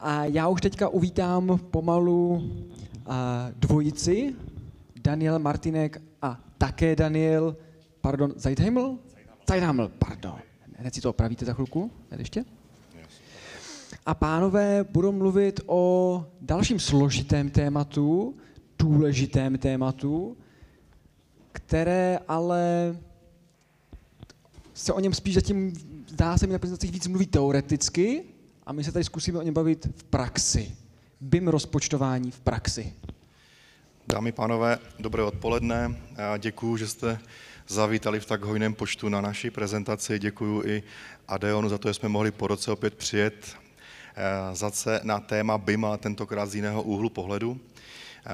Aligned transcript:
A 0.00 0.24
já 0.24 0.48
už 0.48 0.60
teďka 0.60 0.88
uvítám 0.88 1.58
pomalu 1.70 2.50
dvojici, 3.56 4.34
Daniel 5.00 5.38
Martinek 5.38 6.02
a 6.22 6.40
také 6.58 6.96
Daniel, 6.96 7.56
pardon, 8.00 8.32
Zeidheiml? 8.36 8.98
Zeidheiml, 9.48 9.90
pardon. 9.98 10.38
Hned 10.76 10.94
si 10.94 11.00
to 11.00 11.10
opravíte 11.10 11.44
za 11.44 11.54
chvilku, 11.54 11.90
hned 12.08 12.18
ještě. 12.20 12.44
A 14.06 14.14
pánové 14.14 14.84
budou 14.84 15.12
mluvit 15.12 15.60
o 15.66 16.24
dalším 16.40 16.80
složitém 16.80 17.50
tématu, 17.50 18.36
důležitém 18.78 19.58
tématu, 19.58 20.36
které 21.52 22.18
ale 22.28 22.96
se 24.74 24.92
o 24.92 25.00
něm 25.00 25.14
spíš 25.14 25.34
zatím, 25.34 25.72
zdá 26.08 26.38
se 26.38 26.46
mi 26.46 26.52
na 26.52 26.58
prezentacích 26.58 26.92
víc 26.92 27.06
mluví 27.06 27.26
teoreticky 27.26 28.24
a 28.68 28.72
my 28.72 28.84
se 28.84 28.92
tady 28.92 29.04
zkusíme 29.04 29.38
o 29.38 29.42
něm 29.42 29.54
bavit 29.54 29.88
v 29.96 30.04
praxi. 30.04 30.76
BIM 31.20 31.48
rozpočtování 31.48 32.30
v 32.30 32.40
praxi. 32.40 32.92
Dámy 34.08 34.32
pánové, 34.32 34.78
dobré 34.98 35.22
odpoledne. 35.22 36.00
Děkuji, 36.38 36.76
že 36.76 36.88
jste 36.88 37.18
zavítali 37.68 38.20
v 38.20 38.26
tak 38.26 38.42
hojném 38.42 38.74
počtu 38.74 39.08
na 39.08 39.20
naší 39.20 39.50
prezentaci. 39.50 40.18
Děkuji 40.18 40.62
i 40.66 40.82
Adeonu 41.28 41.68
za 41.68 41.78
to, 41.78 41.88
že 41.88 41.94
jsme 41.94 42.08
mohli 42.08 42.30
po 42.30 42.46
roce 42.46 42.72
opět 42.72 42.94
přijet 42.94 43.56
eh, 44.16 44.54
zase 44.54 45.00
na 45.02 45.20
téma 45.20 45.58
BIM, 45.58 45.84
a 45.84 45.96
tentokrát 45.96 46.46
z 46.46 46.54
jiného 46.54 46.82
úhlu 46.82 47.10
pohledu. 47.10 47.60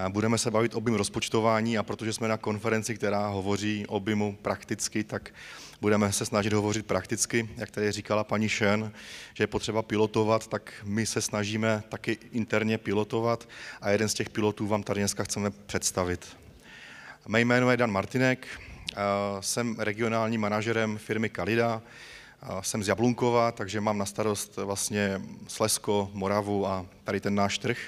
Budeme 0.08 0.38
se 0.38 0.50
bavit 0.50 0.74
o 0.74 0.80
BIM 0.80 0.94
rozpočtování 0.94 1.78
a 1.78 1.82
protože 1.82 2.12
jsme 2.12 2.28
na 2.28 2.36
konferenci, 2.36 2.94
která 2.94 3.28
hovoří 3.28 3.86
o 3.86 4.00
BIMu 4.00 4.38
prakticky, 4.42 5.04
tak 5.04 5.34
budeme 5.80 6.12
se 6.12 6.26
snažit 6.26 6.52
hovořit 6.52 6.86
prakticky, 6.86 7.48
jak 7.56 7.70
tady 7.70 7.92
říkala 7.92 8.24
paní 8.24 8.48
Šen, 8.48 8.92
že 9.34 9.42
je 9.42 9.46
potřeba 9.46 9.82
pilotovat, 9.82 10.46
tak 10.46 10.72
my 10.84 11.06
se 11.06 11.20
snažíme 11.20 11.82
taky 11.88 12.18
interně 12.32 12.78
pilotovat 12.78 13.48
a 13.80 13.90
jeden 13.90 14.08
z 14.08 14.14
těch 14.14 14.30
pilotů 14.30 14.66
vám 14.66 14.82
tady 14.82 15.00
dneska 15.00 15.24
chceme 15.24 15.50
představit. 15.50 16.36
Mé 17.26 17.40
jméno 17.40 17.70
je 17.70 17.76
Dan 17.76 17.90
Martinek, 17.90 18.46
jsem 19.40 19.76
regionálním 19.78 20.40
manažerem 20.40 20.98
firmy 20.98 21.28
Kalida, 21.28 21.82
jsem 22.60 22.84
z 22.84 22.88
Jablunkova, 22.88 23.52
takže 23.52 23.80
mám 23.80 23.98
na 23.98 24.06
starost 24.06 24.56
vlastně 24.56 25.20
Slesko, 25.48 26.10
Moravu 26.12 26.66
a 26.66 26.86
tady 27.04 27.20
ten 27.20 27.34
náš 27.34 27.58
trh. 27.58 27.78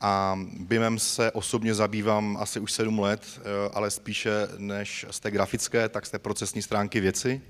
A 0.00 0.38
BIMem 0.58 0.98
se 0.98 1.32
osobně 1.32 1.74
zabývám 1.74 2.36
asi 2.40 2.60
už 2.60 2.72
sedm 2.72 2.98
let, 2.98 3.40
eh, 3.40 3.70
ale 3.74 3.90
spíše 3.90 4.30
než 4.58 5.06
z 5.10 5.20
té 5.20 5.30
grafické, 5.30 5.88
tak 5.88 6.06
z 6.06 6.10
té 6.10 6.18
procesní 6.18 6.62
stránky 6.62 7.00
věci. 7.00 7.42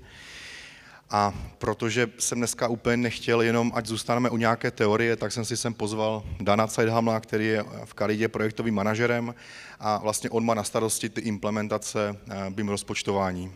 A 1.11 1.33
protože 1.57 2.07
jsem 2.17 2.37
dneska 2.37 2.67
úplně 2.67 2.97
nechtěl 2.97 3.41
jenom, 3.41 3.71
ať 3.75 3.85
zůstaneme 3.85 4.29
u 4.29 4.37
nějaké 4.37 4.71
teorie, 4.71 5.15
tak 5.15 5.31
jsem 5.31 5.45
si 5.45 5.57
sem 5.57 5.73
pozval 5.73 6.23
Dana 6.41 6.67
Zeidhamla, 6.67 7.19
který 7.19 7.47
je 7.47 7.65
v 7.85 7.93
Kalidě 7.93 8.27
projektovým 8.27 8.75
manažerem 8.75 9.35
a 9.79 9.97
vlastně 9.97 10.29
on 10.29 10.45
má 10.45 10.53
na 10.53 10.63
starosti 10.63 11.09
ty 11.09 11.21
implementace 11.21 12.17
eh, 12.29 12.49
BIM 12.49 12.69
rozpočtování. 12.69 13.53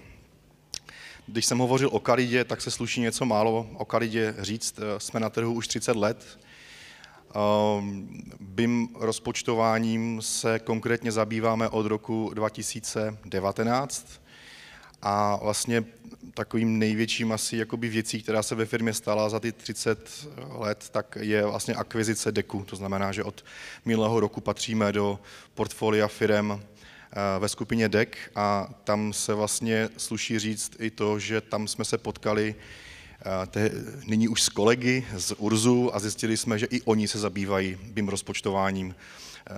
Když 1.28 1.46
jsem 1.46 1.58
hovořil 1.58 1.90
o 1.92 2.00
Kalidě, 2.00 2.44
tak 2.44 2.62
se 2.62 2.72
sluší 2.72 3.02
něco 3.02 3.26
málo 3.26 3.68
o 3.74 3.86
Kalidě 3.86 4.36
říct. 4.40 4.80
Eh, 4.80 5.00
jsme 5.00 5.20
na 5.20 5.30
trhu 5.30 5.54
už 5.54 5.68
30 5.68 5.96
let, 5.96 6.40
BIM 8.40 8.90
rozpočtováním 9.00 10.22
se 10.22 10.60
konkrétně 10.60 11.12
zabýváme 11.12 11.70
od 11.70 11.86
roku 11.86 12.32
2019 12.34 14.22
a 15.02 15.36
vlastně 15.36 15.84
takovým 16.34 16.80
největším 16.80 17.32
asi 17.32 17.58
jakoby 17.58 17.90
věcí, 17.90 18.24
která 18.24 18.44
se 18.44 18.56
ve 18.56 18.66
firmě 18.66 18.94
stala 18.94 19.30
za 19.30 19.40
ty 19.40 19.52
30 19.52 20.28
let, 20.50 20.90
tak 20.92 21.18
je 21.20 21.46
vlastně 21.46 21.74
akvizice 21.74 22.32
DEKu. 22.32 22.64
To 22.64 22.76
znamená, 22.76 23.12
že 23.12 23.24
od 23.24 23.46
minulého 23.86 24.20
roku 24.20 24.42
patříme 24.42 24.92
do 24.92 25.20
portfolia 25.54 26.08
firem 26.08 26.62
eh, 26.62 27.40
ve 27.40 27.50
skupině 27.50 27.90
DEC 27.90 28.10
a 28.36 28.70
tam 28.84 29.14
se 29.14 29.34
vlastně 29.34 29.90
sluší 29.98 30.40
říct 30.40 30.76
i 30.80 30.92
to, 30.92 31.20
že 31.20 31.42
tam 31.42 31.68
jsme 31.68 31.86
se 31.86 31.98
potkali 31.98 32.56
te, 33.48 33.72
nyní 34.08 34.28
už 34.28 34.42
s 34.42 34.50
kolegy 34.50 35.06
z 35.18 35.34
Urzu 35.38 35.96
a 35.96 36.00
zjistili 36.00 36.38
jsme, 36.38 36.60
že 36.60 36.66
i 36.66 36.82
oni 36.82 37.08
se 37.08 37.20
zabývají 37.20 37.78
BIM 37.84 38.08
rozpočtováním. 38.08 38.96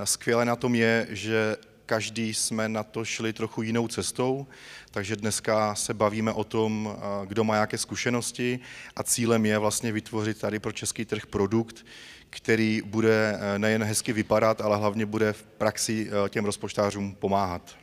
Skvělé 0.03 0.45
na 0.45 0.55
tom 0.55 0.75
je, 0.75 1.07
že 1.09 1.57
každý 1.85 2.33
jsme 2.33 2.69
na 2.69 2.83
to 2.83 3.05
šli 3.05 3.33
trochu 3.33 3.61
jinou 3.61 3.87
cestou, 3.87 4.47
takže 4.91 5.15
dneska 5.15 5.75
se 5.75 5.93
bavíme 5.93 6.33
o 6.33 6.43
tom, 6.43 6.97
kdo 7.25 7.43
má 7.43 7.55
jaké 7.55 7.77
zkušenosti 7.77 8.59
a 8.95 9.03
cílem 9.03 9.45
je 9.45 9.57
vlastně 9.57 9.91
vytvořit 9.91 10.39
tady 10.39 10.59
pro 10.59 10.71
český 10.71 11.05
trh 11.05 11.25
produkt, 11.25 11.85
který 12.29 12.81
bude 12.85 13.39
e, 13.39 13.59
nejen 13.59 13.83
hezky 13.83 14.13
vypadat, 14.13 14.61
ale 14.61 14.77
hlavně 14.77 15.05
bude 15.05 15.33
v 15.33 15.43
praxi 15.43 16.09
e, 16.25 16.29
těm 16.29 16.45
rozpočtářům 16.45 17.15
pomáhat. 17.15 17.75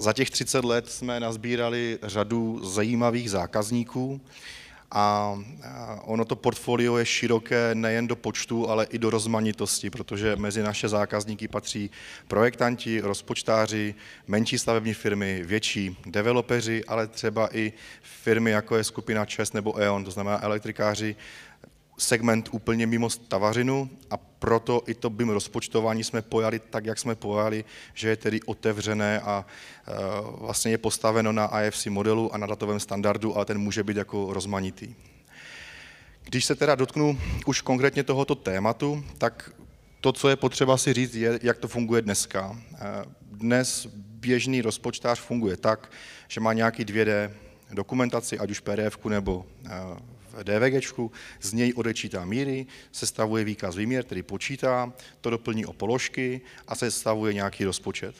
Za 0.00 0.12
těch 0.12 0.30
30 0.30 0.64
let 0.64 0.90
jsme 0.90 1.20
nazbírali 1.20 1.98
řadu 2.02 2.60
zajímavých 2.64 3.30
zákazníků 3.30 4.20
a 4.90 5.38
ono 6.02 6.24
to 6.24 6.36
portfolio 6.36 6.96
je 6.96 7.06
široké 7.06 7.74
nejen 7.74 8.06
do 8.06 8.16
počtu, 8.16 8.70
ale 8.70 8.84
i 8.84 8.98
do 8.98 9.10
rozmanitosti, 9.10 9.90
protože 9.90 10.36
mezi 10.36 10.62
naše 10.62 10.88
zákazníky 10.88 11.48
patří 11.48 11.90
projektanti, 12.28 13.00
rozpočtáři, 13.00 13.94
menší 14.26 14.58
stavební 14.58 14.94
firmy, 14.94 15.42
větší 15.44 15.96
developeři, 16.06 16.84
ale 16.84 17.06
třeba 17.06 17.56
i 17.56 17.72
firmy, 18.02 18.50
jako 18.50 18.76
je 18.76 18.84
skupina 18.84 19.24
ČES 19.24 19.52
nebo 19.52 19.80
E.ON, 19.80 20.04
to 20.04 20.10
znamená 20.10 20.44
elektrikáři, 20.44 21.16
segment 22.00 22.48
úplně 22.52 22.86
mimo 22.86 23.10
stavařinu 23.10 23.90
a 24.10 24.16
proto 24.16 24.82
i 24.86 24.94
to 24.94 25.10
BIM 25.10 25.28
rozpočtování 25.28 26.04
jsme 26.04 26.22
pojali 26.22 26.58
tak, 26.58 26.84
jak 26.84 26.98
jsme 26.98 27.14
pojali, 27.14 27.64
že 27.94 28.08
je 28.08 28.16
tedy 28.16 28.40
otevřené 28.42 29.20
a 29.20 29.46
e, 29.88 29.92
vlastně 30.40 30.70
je 30.70 30.78
postaveno 30.78 31.32
na 31.32 31.62
IFC 31.62 31.86
modelu 31.86 32.34
a 32.34 32.38
na 32.38 32.46
datovém 32.46 32.80
standardu, 32.80 33.36
ale 33.36 33.44
ten 33.44 33.58
může 33.58 33.82
být 33.82 33.96
jako 33.96 34.32
rozmanitý. 34.32 34.94
Když 36.24 36.44
se 36.44 36.54
teda 36.54 36.74
dotknu 36.74 37.18
už 37.46 37.60
konkrétně 37.60 38.02
tohoto 38.04 38.34
tématu, 38.34 39.04
tak 39.18 39.52
to, 40.00 40.12
co 40.12 40.28
je 40.28 40.36
potřeba 40.36 40.76
si 40.76 40.92
říct, 40.92 41.14
je, 41.14 41.38
jak 41.42 41.58
to 41.58 41.68
funguje 41.68 42.02
dneska. 42.02 42.56
E, 42.74 42.78
dnes 43.22 43.86
běžný 43.96 44.62
rozpočtář 44.62 45.20
funguje 45.20 45.56
tak, 45.56 45.92
že 46.28 46.40
má 46.40 46.52
nějaký 46.52 46.84
2D 46.84 47.30
dokumentaci, 47.72 48.38
ať 48.38 48.50
už 48.50 48.60
PDF 48.60 49.04
nebo 49.04 49.46
e, 49.66 49.70
v 50.32 51.10
z 51.40 51.52
něj 51.52 51.72
odečítá 51.76 52.24
míry, 52.24 52.66
sestavuje 52.92 53.44
výkaz 53.44 53.76
výměr, 53.76 54.04
který 54.04 54.22
počítá, 54.22 54.92
to 55.20 55.30
doplní 55.30 55.66
o 55.66 55.72
položky 55.72 56.40
a 56.68 56.74
sestavuje 56.74 57.34
nějaký 57.34 57.64
rozpočet. 57.64 58.14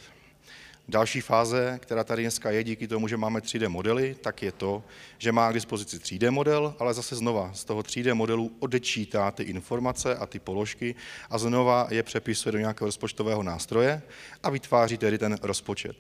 Další 0.88 1.20
fáze, 1.20 1.78
která 1.82 2.04
tady 2.04 2.22
dneska 2.22 2.50
je 2.50 2.64
díky 2.64 2.88
tomu, 2.88 3.08
že 3.08 3.16
máme 3.16 3.40
3D 3.40 3.68
modely, 3.68 4.16
tak 4.20 4.42
je 4.42 4.52
to, 4.52 4.82
že 5.18 5.32
má 5.32 5.50
k 5.50 5.54
dispozici 5.54 5.96
3D 5.96 6.30
model, 6.30 6.74
ale 6.78 6.94
zase 6.94 7.16
znova 7.16 7.52
z 7.54 7.64
toho 7.64 7.80
3D 7.80 8.14
modelu 8.14 8.56
odečítá 8.58 9.30
ty 9.30 9.42
informace 9.42 10.16
a 10.16 10.26
ty 10.26 10.38
položky 10.38 10.94
a 11.30 11.38
znova 11.38 11.86
je 11.90 12.02
přepisuje 12.02 12.52
do 12.52 12.58
nějakého 12.58 12.86
rozpočtového 12.86 13.42
nástroje 13.42 14.02
a 14.42 14.50
vytváří 14.50 14.98
tedy 14.98 15.18
ten 15.18 15.38
rozpočet. 15.42 15.96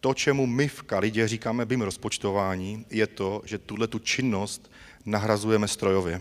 To, 0.00 0.14
čemu 0.14 0.46
my 0.46 0.68
v 0.68 0.82
Kalidě 0.82 1.28
říkáme 1.28 1.66
BIM 1.66 1.82
rozpočtování, 1.82 2.86
je 2.90 3.06
to, 3.06 3.42
že 3.44 3.58
tuhle 3.58 3.86
tu 3.86 3.98
činnost 3.98 4.70
nahrazujeme 5.04 5.68
strojově. 5.68 6.20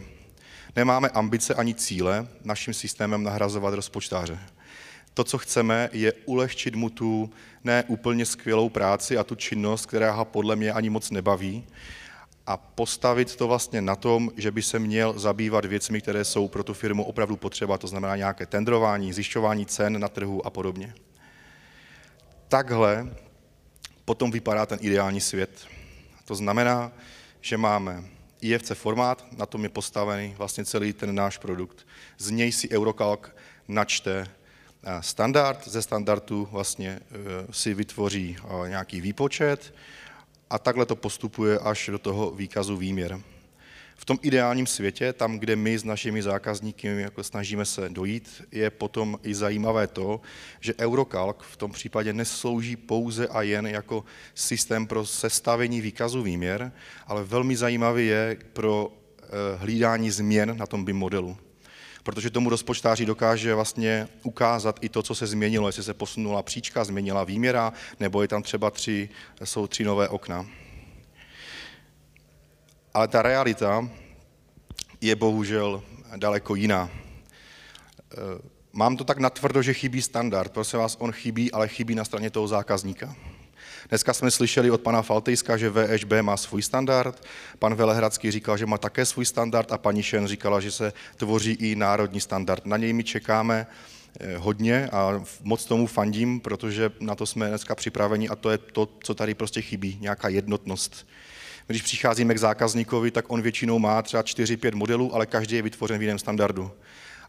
Nemáme 0.76 1.10
ambice 1.10 1.54
ani 1.54 1.74
cíle 1.74 2.28
naším 2.44 2.74
systémem 2.74 3.24
nahrazovat 3.24 3.74
rozpočtáře. 3.74 4.40
To, 5.14 5.24
co 5.24 5.38
chceme, 5.38 5.90
je 5.94 6.14
ulehčit 6.26 6.76
mu 6.76 6.90
tu 6.90 7.30
ne 7.64 7.84
úplně 7.88 8.26
skvělou 8.26 8.70
práci 8.70 9.18
a 9.18 9.24
tu 9.24 9.36
činnost, 9.36 9.86
která 9.86 10.12
ho 10.12 10.26
podle 10.26 10.56
mě 10.56 10.72
ani 10.72 10.90
moc 10.90 11.12
nebaví, 11.12 11.64
a 12.48 12.58
postavit 12.58 13.36
to 13.36 13.48
vlastně 13.48 13.82
na 13.82 13.96
tom, 13.96 14.32
že 14.38 14.52
by 14.52 14.62
se 14.62 14.80
měl 14.80 15.20
zabývat 15.20 15.66
věcmi, 15.66 16.02
které 16.02 16.26
jsou 16.26 16.48
pro 16.48 16.64
tu 16.64 16.74
firmu 16.74 17.04
opravdu 17.04 17.38
potřeba, 17.38 17.78
to 17.78 17.88
znamená 17.88 18.16
nějaké 18.16 18.46
tendrování, 18.46 19.14
zjišťování 19.14 19.66
cen 19.66 20.00
na 20.00 20.08
trhu 20.08 20.46
a 20.46 20.50
podobně. 20.50 20.94
Takhle 22.48 23.10
potom 24.06 24.32
vypadá 24.32 24.66
ten 24.66 24.80
ideální 24.82 25.22
svět. 25.22 25.68
To 26.26 26.36
znamená, 26.36 26.92
že 27.42 27.58
máme 27.58 28.04
IFC 28.42 28.72
formát, 28.74 29.26
na 29.38 29.46
tom 29.46 29.64
je 29.64 29.70
postavený 29.70 30.36
vlastně 30.38 30.66
celý 30.66 30.94
ten 30.94 31.16
náš 31.16 31.38
produkt. 31.38 31.88
Z 32.18 32.30
něj 32.30 32.52
si 32.52 32.70
Eurocalc 32.70 33.20
načte 33.68 34.28
eh, 34.84 35.04
standard, 35.04 35.68
ze 35.68 35.82
standardu 35.82 36.48
vlastně 36.52 37.00
eh, 37.00 37.16
si 37.52 37.74
vytvoří 37.74 38.38
eh, 38.40 38.70
nějaký 38.70 39.02
výpočet 39.02 39.74
a 40.50 40.60
takhle 40.60 40.86
to 40.86 40.96
postupuje 40.96 41.60
až 41.60 41.90
do 41.92 42.00
toho 42.00 42.32
výkazu 42.32 42.78
výměr. 42.78 43.20
V 43.98 44.06
tom 44.06 44.18
ideálním 44.22 44.68
světě, 44.68 45.14
tam, 45.14 45.40
kde 45.40 45.56
my 45.56 45.80
s 45.80 45.84
našimi 45.84 46.22
zákazníky 46.22 46.88
jako 46.88 47.24
snažíme 47.24 47.66
se 47.66 47.90
dojít, 47.90 48.44
je 48.52 48.70
potom 48.70 49.20
i 49.24 49.36
zajímavé 49.36 49.88
to, 49.88 50.22
že 50.60 50.76
Eurocalc 50.80 51.38
v 51.40 51.58
tom 51.58 51.72
případě 51.72 52.14
neslouží 52.14 52.76
pouze 52.76 53.28
a 53.28 53.42
jen 53.42 53.68
jako 53.68 54.06
systém 54.36 54.88
pro 54.88 55.06
sestavení 55.06 55.82
výkazu 55.82 56.24
výměr, 56.24 56.72
ale 57.08 57.24
velmi 57.24 57.56
zajímavý 57.56 58.08
je 58.08 58.38
pro 58.54 58.92
hlídání 59.58 60.12
změn 60.12 60.58
na 60.58 60.66
tom 60.66 60.86
BIM 60.86 60.98
modelu. 60.98 61.38
Protože 62.04 62.30
tomu 62.30 62.50
rozpočtáři 62.50 63.06
dokáže 63.06 63.56
vlastně 63.56 64.08
ukázat 64.24 64.80
i 64.82 64.90
to, 64.90 65.04
co 65.04 65.16
se 65.16 65.28
změnilo, 65.28 65.68
jestli 65.68 65.84
se 65.84 65.94
posunula 65.94 66.44
příčka, 66.44 66.84
změnila 66.84 67.24
výměra, 67.24 67.74
nebo 68.00 68.22
je 68.22 68.28
tam 68.28 68.44
třeba 68.44 68.72
tři, 68.72 69.10
jsou 69.44 69.68
tři 69.68 69.84
nové 69.84 70.10
okna. 70.10 70.46
Ale 72.96 73.08
ta 73.08 73.22
realita 73.22 73.90
je 75.02 75.16
bohužel 75.16 75.84
daleko 76.16 76.56
jiná. 76.56 76.90
Eh, 76.90 78.18
mám 78.74 78.98
to 78.98 79.04
tak 79.04 79.18
natvrdo, 79.18 79.62
že 79.62 79.74
chybí 79.74 80.02
standard. 80.02 80.52
Prosím 80.52 80.80
vás, 80.80 80.96
on 81.00 81.12
chybí, 81.12 81.52
ale 81.52 81.68
chybí 81.68 81.96
na 81.96 82.06
straně 82.06 82.30
toho 82.30 82.48
zákazníka. 82.48 83.16
Dneska 83.90 84.14
jsme 84.14 84.32
slyšeli 84.32 84.72
od 84.72 84.82
pana 84.82 85.02
Faltejska, 85.02 85.58
že 85.58 85.70
VŠB 85.70 86.12
má 86.22 86.38
svůj 86.38 86.62
standard, 86.62 87.24
pan 87.60 87.76
Velehradský 87.76 88.32
říkal, 88.32 88.58
že 88.58 88.66
má 88.66 88.78
také 88.78 89.06
svůj 89.06 89.26
standard 89.26 89.72
a 89.72 89.78
paní 89.78 90.04
Šen 90.04 90.28
říkala, 90.28 90.60
že 90.60 90.72
se 90.72 90.94
tvoří 91.16 91.52
i 91.52 91.76
národní 91.76 92.22
standard. 92.22 92.66
Na 92.66 92.78
něj 92.78 92.94
my 92.94 93.04
čekáme 93.04 93.68
eh, 94.20 94.38
hodně 94.38 94.90
a 94.92 95.24
moc 95.44 95.66
tomu 95.66 95.88
fandím, 95.88 96.40
protože 96.40 96.92
na 97.00 97.16
to 97.16 97.26
jsme 97.26 97.50
dneska 97.50 97.76
připraveni 97.76 98.30
a 98.30 98.36
to 98.36 98.52
je 98.52 98.58
to, 98.58 98.90
co 99.04 99.16
tady 99.16 99.34
prostě 99.34 99.62
chybí, 99.62 99.98
nějaká 100.02 100.28
jednotnost. 100.28 101.06
Když 101.68 101.82
přicházíme 101.82 102.34
k 102.34 102.40
zákazníkovi, 102.40 103.12
tak 103.12 103.32
on 103.32 103.42
většinou 103.42 103.80
má 103.80 104.02
třeba 104.02 104.24
4-5 104.24 104.76
modelů, 104.76 105.16
ale 105.16 105.26
každý 105.26 105.56
je 105.56 105.62
vytvořen 105.62 105.98
v 105.98 106.02
jiném 106.02 106.20
standardu. 106.20 106.72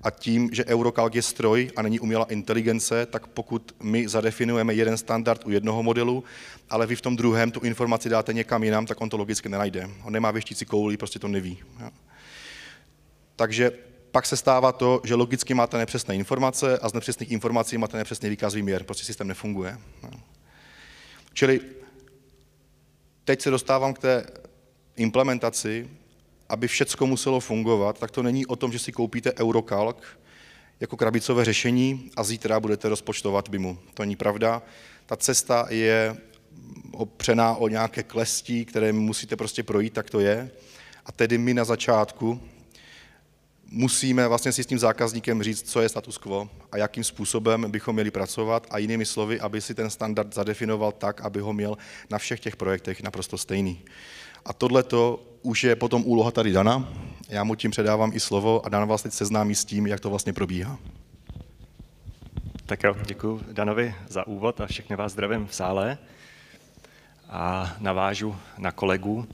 A 0.00 0.10
tím, 0.10 0.50
že 0.52 0.64
Eurokalk 0.64 1.14
je 1.14 1.22
stroj 1.22 1.70
a 1.76 1.82
není 1.82 2.00
umělá 2.00 2.24
inteligence, 2.24 3.06
tak 3.06 3.26
pokud 3.26 3.74
my 3.82 4.08
zadefinujeme 4.08 4.74
jeden 4.74 4.96
standard 4.96 5.46
u 5.46 5.50
jednoho 5.50 5.82
modelu, 5.82 6.24
ale 6.70 6.86
vy 6.86 6.96
v 6.96 7.00
tom 7.00 7.16
druhém 7.16 7.50
tu 7.50 7.60
informaci 7.60 8.08
dáte 8.08 8.32
někam 8.32 8.64
jinam, 8.64 8.86
tak 8.86 9.00
on 9.00 9.08
to 9.08 9.16
logicky 9.16 9.48
nenajde. 9.48 9.90
On 10.04 10.12
nemá 10.12 10.30
věštící 10.30 10.64
kouli, 10.64 10.96
prostě 10.96 11.18
to 11.18 11.28
neví. 11.28 11.58
Takže 13.36 13.70
pak 14.10 14.26
se 14.26 14.36
stává 14.36 14.72
to, 14.72 15.00
že 15.04 15.14
logicky 15.14 15.54
máte 15.54 15.78
nepřesné 15.78 16.14
informace 16.14 16.78
a 16.78 16.88
z 16.88 16.92
nepřesných 16.92 17.30
informací 17.30 17.78
máte 17.78 17.96
nepřesný 17.96 18.28
výkaz 18.28 18.54
výměr, 18.54 18.84
prostě 18.84 19.04
systém 19.04 19.28
nefunguje. 19.28 19.78
Čili 21.32 21.60
teď 23.26 23.42
se 23.42 23.50
dostávám 23.50 23.94
k 23.94 23.98
té 23.98 24.26
implementaci, 24.96 25.90
aby 26.48 26.68
všecko 26.68 27.06
muselo 27.06 27.40
fungovat, 27.40 27.98
tak 27.98 28.10
to 28.10 28.22
není 28.22 28.46
o 28.46 28.56
tom, 28.56 28.72
že 28.72 28.78
si 28.78 28.92
koupíte 28.92 29.34
Eurokalk 29.34 30.02
jako 30.80 30.96
krabicové 30.96 31.44
řešení 31.44 32.10
a 32.16 32.24
zítra 32.24 32.60
budete 32.60 32.88
rozpočtovat 32.88 33.48
BIMu. 33.48 33.78
To 33.94 34.02
není 34.02 34.16
pravda. 34.16 34.62
Ta 35.06 35.16
cesta 35.16 35.66
je 35.70 36.16
opřená 36.92 37.54
o 37.54 37.68
nějaké 37.68 38.02
klestí, 38.02 38.64
které 38.64 38.92
musíte 38.92 39.36
prostě 39.36 39.62
projít, 39.62 39.92
tak 39.92 40.10
to 40.10 40.20
je. 40.20 40.50
A 41.06 41.12
tedy 41.12 41.38
my 41.38 41.54
na 41.54 41.64
začátku 41.64 42.40
musíme 43.76 44.28
vlastně 44.28 44.52
si 44.52 44.62
s 44.62 44.66
tím 44.66 44.78
zákazníkem 44.78 45.42
říct, 45.42 45.70
co 45.70 45.80
je 45.80 45.88
status 45.88 46.18
quo 46.18 46.48
a 46.72 46.76
jakým 46.76 47.04
způsobem 47.04 47.70
bychom 47.70 47.94
měli 47.94 48.10
pracovat 48.10 48.66
a 48.70 48.78
jinými 48.78 49.06
slovy, 49.06 49.40
aby 49.40 49.60
si 49.60 49.74
ten 49.74 49.90
standard 49.90 50.34
zadefinoval 50.34 50.92
tak, 50.92 51.20
aby 51.20 51.40
ho 51.40 51.52
měl 51.52 51.78
na 52.10 52.18
všech 52.18 52.40
těch 52.40 52.56
projektech 52.56 53.02
naprosto 53.02 53.38
stejný. 53.38 53.80
A 54.44 54.52
tohle 54.52 54.82
to 54.82 55.22
už 55.42 55.64
je 55.64 55.76
potom 55.76 56.02
úloha 56.06 56.30
tady 56.30 56.52
Dana. 56.52 56.88
Já 57.28 57.44
mu 57.44 57.54
tím 57.54 57.70
předávám 57.70 58.12
i 58.14 58.20
slovo 58.20 58.66
a 58.66 58.68
Dan 58.68 58.88
vás 58.88 59.02
teď 59.02 59.12
seznámí 59.12 59.54
s 59.54 59.64
tím, 59.64 59.86
jak 59.86 60.00
to 60.00 60.10
vlastně 60.10 60.32
probíhá. 60.32 60.78
Tak 62.66 62.82
jo, 62.82 62.96
děkuji 63.06 63.40
Danovi 63.52 63.94
za 64.08 64.26
úvod 64.26 64.60
a 64.60 64.66
všechny 64.66 64.96
vás 64.96 65.12
zdravím 65.12 65.46
v 65.46 65.54
sále 65.54 65.98
a 67.28 67.76
navážu 67.78 68.36
na 68.58 68.72
kolegu. 68.72 69.26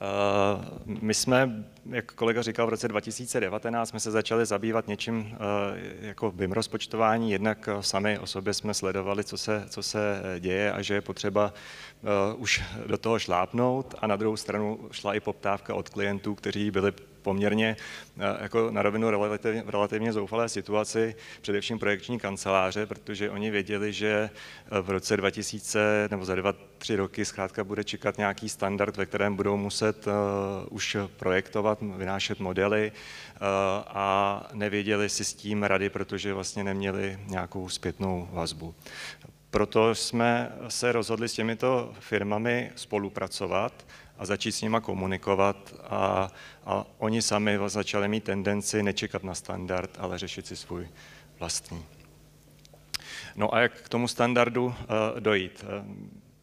Eh, 0.00 0.64
my 1.00 1.14
jsme, 1.14 1.64
jak 1.90 2.12
kolega 2.12 2.42
říkal, 2.42 2.66
v 2.66 2.70
roce 2.70 2.88
2019 2.88 3.88
jsme 3.88 4.00
se 4.00 4.10
začali 4.10 4.46
zabývat 4.46 4.88
něčím 4.88 5.34
eh, 5.34 6.06
jako 6.06 6.32
BIM 6.32 6.52
rozpočtování, 6.52 7.30
jednak 7.30 7.68
sami 7.80 8.18
o 8.18 8.26
sobě 8.26 8.54
jsme 8.54 8.74
sledovali, 8.74 9.24
co 9.24 9.38
se, 9.38 9.64
co 9.68 9.82
se 9.82 10.22
děje 10.38 10.72
a 10.72 10.82
že 10.82 10.94
je 10.94 11.00
potřeba 11.00 11.52
eh, 11.52 12.34
už 12.34 12.62
do 12.86 12.98
toho 12.98 13.18
šlápnout. 13.18 13.94
A 13.98 14.06
na 14.06 14.16
druhou 14.16 14.36
stranu 14.36 14.88
šla 14.92 15.14
i 15.14 15.20
poptávka 15.20 15.74
od 15.74 15.88
klientů, 15.88 16.34
kteří 16.34 16.70
byli 16.70 16.92
poměrně 17.22 17.76
eh, 18.18 18.22
jako 18.42 18.70
na 18.70 18.82
rovinu 18.82 19.10
relativně, 19.10 19.62
relativně 19.66 20.12
zoufalé 20.12 20.48
situaci, 20.48 21.14
především 21.40 21.78
projekční 21.78 22.18
kanceláře, 22.18 22.86
protože 22.86 23.30
oni 23.30 23.50
věděli, 23.50 23.92
že 23.92 24.30
eh, 24.30 24.80
v 24.80 24.90
roce 24.90 25.16
2000 25.16 26.08
nebo 26.10 26.24
za 26.24 26.34
dva, 26.34 26.54
tři 26.78 26.96
roky 26.96 27.24
zkrátka 27.24 27.64
bude 27.64 27.84
čekat 27.84 28.18
nějaký 28.18 28.48
standard, 28.48 28.96
ve 28.96 29.06
kterém 29.06 29.36
budou 29.36 29.56
muset 29.56 30.06
uh, 30.06 30.12
už 30.70 30.96
projektovat, 31.16 31.78
vynášet 31.82 32.40
modely 32.40 32.92
uh, 32.92 33.46
a 33.86 34.46
nevěděli 34.52 35.08
si 35.08 35.24
s 35.24 35.34
tím 35.34 35.62
rady, 35.62 35.90
protože 35.90 36.34
vlastně 36.34 36.64
neměli 36.64 37.18
nějakou 37.26 37.68
zpětnou 37.68 38.28
vazbu. 38.32 38.74
Proto 39.50 39.94
jsme 39.94 40.52
se 40.68 40.92
rozhodli 40.92 41.28
s 41.28 41.32
těmito 41.32 41.92
firmami 42.00 42.70
spolupracovat 42.76 43.72
a 44.18 44.26
začít 44.26 44.52
s 44.52 44.62
nima 44.62 44.80
komunikovat 44.80 45.74
a, 45.82 46.32
a 46.66 46.84
oni 46.98 47.22
sami 47.22 47.58
začali 47.66 48.08
mít 48.08 48.24
tendenci 48.24 48.82
nečekat 48.82 49.24
na 49.24 49.34
standard, 49.34 49.90
ale 49.98 50.18
řešit 50.18 50.46
si 50.46 50.56
svůj 50.56 50.88
vlastní. 51.38 51.84
No 53.36 53.54
a 53.54 53.60
jak 53.60 53.82
k 53.82 53.88
tomu 53.88 54.08
standardu 54.08 54.66
uh, 54.66 54.74
dojít? 55.20 55.64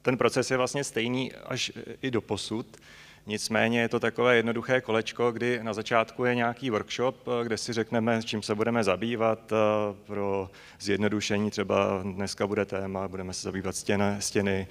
Ten 0.01 0.18
proces 0.18 0.51
je 0.51 0.57
vlastně 0.57 0.83
stejný 0.83 1.33
až 1.33 1.72
i 2.01 2.12
do 2.12 2.22
posud, 2.22 2.77
nicméně 3.25 3.81
je 3.81 3.89
to 3.89 4.00
takové 4.00 4.36
jednoduché 4.36 4.81
kolečko, 4.81 5.31
kdy 5.31 5.60
na 5.63 5.74
začátku 5.74 6.25
je 6.25 6.36
nějaký 6.36 6.69
workshop, 6.69 7.28
kde 7.44 7.57
si 7.57 7.74
řekneme, 7.74 8.24
čím 8.24 8.42
se 8.42 8.56
budeme 8.56 8.83
zabývat. 8.83 9.54
Pro 10.06 10.50
zjednodušení 10.80 11.51
třeba 11.51 12.01
dneska 12.04 12.48
bude 12.48 12.66
téma, 12.66 13.07
budeme 13.07 13.33
se 13.33 13.42
zabývat 13.42 13.75
stěny, 13.75 14.16
stěny 14.19 14.68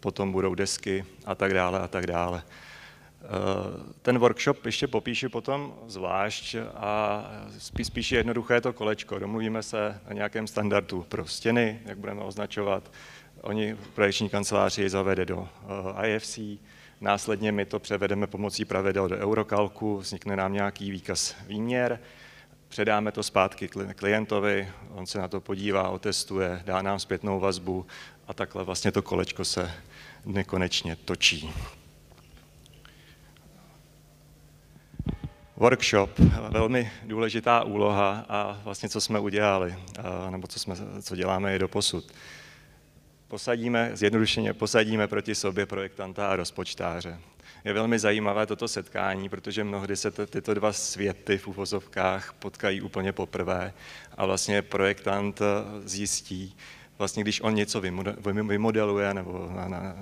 potom 0.00 0.32
budou 0.32 0.54
desky 0.54 1.04
a 1.24 1.34
tak 1.34 1.54
dále 1.54 1.80
a 1.80 1.88
tak 1.88 2.06
dále. 2.06 2.42
Eh, 3.22 3.94
ten 4.02 4.18
workshop 4.18 4.66
ještě 4.66 4.86
popíši 4.86 5.28
potom 5.28 5.74
zvlášť 5.86 6.56
a 6.74 7.24
spíš, 7.58 7.86
spíš 7.86 8.12
jednoduché 8.12 8.60
to 8.60 8.72
kolečko. 8.72 9.18
Domluvíme 9.18 9.62
se 9.62 10.00
na 10.08 10.12
nějakém 10.14 10.46
standardu 10.46 11.06
pro 11.08 11.26
stěny, 11.26 11.80
jak 11.84 11.98
budeme 11.98 12.20
označovat. 12.20 12.90
Oni 13.40 13.76
projekční 13.94 14.28
kanceláři 14.28 14.82
ji 14.82 14.88
zavede 14.88 15.24
do 15.24 15.48
eh, 16.02 16.08
IFC, 16.08 16.38
následně 17.00 17.52
my 17.52 17.64
to 17.64 17.78
převedeme 17.78 18.26
pomocí 18.26 18.64
pravidel 18.64 19.08
do 19.08 19.16
Eurokalku, 19.16 19.98
vznikne 19.98 20.36
nám 20.36 20.52
nějaký 20.52 20.90
výkaz 20.90 21.36
výměr, 21.46 22.00
předáme 22.68 23.12
to 23.12 23.22
zpátky 23.22 23.68
klientovi, 23.96 24.68
on 24.90 25.06
se 25.06 25.18
na 25.18 25.28
to 25.28 25.40
podívá, 25.40 25.88
otestuje, 25.88 26.62
dá 26.64 26.82
nám 26.82 26.98
zpětnou 26.98 27.40
vazbu 27.40 27.86
a 28.28 28.34
takhle 28.34 28.64
vlastně 28.64 28.92
to 28.92 29.02
kolečko 29.02 29.44
se 29.44 29.72
nekonečně 30.24 30.96
točí. 30.96 31.52
Workshop, 35.56 36.18
velmi 36.48 36.90
důležitá 37.04 37.62
úloha 37.62 38.24
a 38.28 38.60
vlastně 38.64 38.88
co 38.88 39.00
jsme 39.00 39.20
udělali, 39.20 39.76
nebo 40.30 40.46
co, 40.46 40.58
jsme, 40.58 40.74
co 41.02 41.16
děláme 41.16 41.56
i 41.56 41.58
do 41.58 41.68
posud. 41.68 42.12
Posadíme, 43.28 43.90
zjednodušeně 43.94 44.54
posadíme 44.54 45.08
proti 45.08 45.34
sobě 45.34 45.66
projektanta 45.66 46.28
a 46.28 46.36
rozpočtáře. 46.36 47.18
Je 47.64 47.72
velmi 47.72 47.98
zajímavé 47.98 48.46
toto 48.46 48.68
setkání, 48.68 49.28
protože 49.28 49.64
mnohdy 49.64 49.96
se 49.96 50.10
tyto 50.10 50.54
dva 50.54 50.72
světy 50.72 51.38
v 51.38 51.48
uvozovkách 51.48 52.32
potkají 52.38 52.80
úplně 52.80 53.12
poprvé 53.12 53.72
a 54.16 54.26
vlastně 54.26 54.62
projektant 54.62 55.40
zjistí, 55.84 56.56
vlastně 56.98 57.22
když 57.22 57.40
on 57.40 57.54
něco 57.54 57.80
vymodeluje 58.48 59.14
nebo 59.14 59.50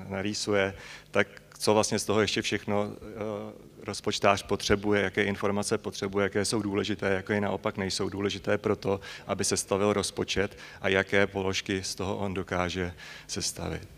narýsuje, 0.09 0.75
tak 1.11 1.29
co 1.59 1.75
vlastně 1.75 1.99
z 1.99 2.05
toho 2.05 2.21
ještě 2.21 2.43
všechno 2.43 2.91
eh, 2.93 3.87
rozpočtář 3.87 4.43
potřebuje, 4.43 5.03
jaké 5.03 5.25
informace 5.25 5.79
potřebuje, 5.79 6.23
jaké 6.23 6.45
jsou 6.45 6.63
důležité, 6.63 7.09
jaké 7.09 7.41
naopak 7.41 7.77
nejsou 7.77 8.09
důležité 8.09 8.59
pro 8.59 8.77
to, 8.77 9.01
aby 9.27 9.45
se 9.45 9.57
stavil 9.57 9.93
rozpočet 9.93 10.59
a 10.81 10.89
jaké 10.89 11.27
položky 11.27 11.83
z 11.83 11.95
toho 11.95 12.17
on 12.17 12.35
dokáže 12.35 12.93
sestavit. 13.27 13.89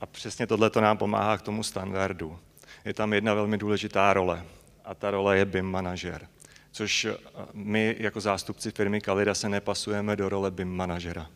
A 0.00 0.06
přesně 0.06 0.46
tohle 0.46 0.70
to 0.70 0.80
nám 0.80 0.98
pomáhá 0.98 1.38
k 1.38 1.42
tomu 1.42 1.62
standardu. 1.62 2.38
Je 2.84 2.94
tam 2.94 3.12
jedna 3.12 3.34
velmi 3.34 3.58
důležitá 3.58 4.12
role 4.12 4.44
a 4.84 4.94
ta 4.94 5.10
role 5.10 5.38
je 5.38 5.44
BIM 5.44 5.66
manažer, 5.66 6.28
což 6.72 7.04
eh, 7.04 7.16
my 7.52 7.96
jako 7.98 8.20
zástupci 8.20 8.70
firmy 8.70 9.00
Kalida 9.00 9.34
se 9.34 9.48
nepasujeme 9.48 10.16
do 10.16 10.28
role 10.28 10.50
BIM 10.50 10.76
manažera 10.76 11.26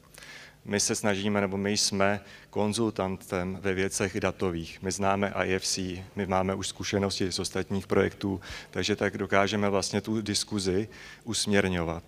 my 0.69 0.81
se 0.81 0.95
snažíme, 0.95 1.41
nebo 1.41 1.57
my 1.57 1.77
jsme 1.77 2.21
konzultantem 2.51 3.59
ve 3.61 3.75
věcech 3.75 4.21
datových. 4.21 4.83
My 4.83 4.91
známe 4.91 5.33
IFC, 5.45 5.79
my 6.17 6.27
máme 6.27 6.55
už 6.55 6.69
zkušenosti 6.69 7.33
z 7.33 7.39
ostatních 7.39 7.87
projektů, 7.87 8.41
takže 8.71 8.97
tak 8.97 9.19
dokážeme 9.19 9.71
vlastně 9.71 10.01
tu 10.01 10.21
diskuzi 10.21 10.89
usměrňovat. 11.25 12.05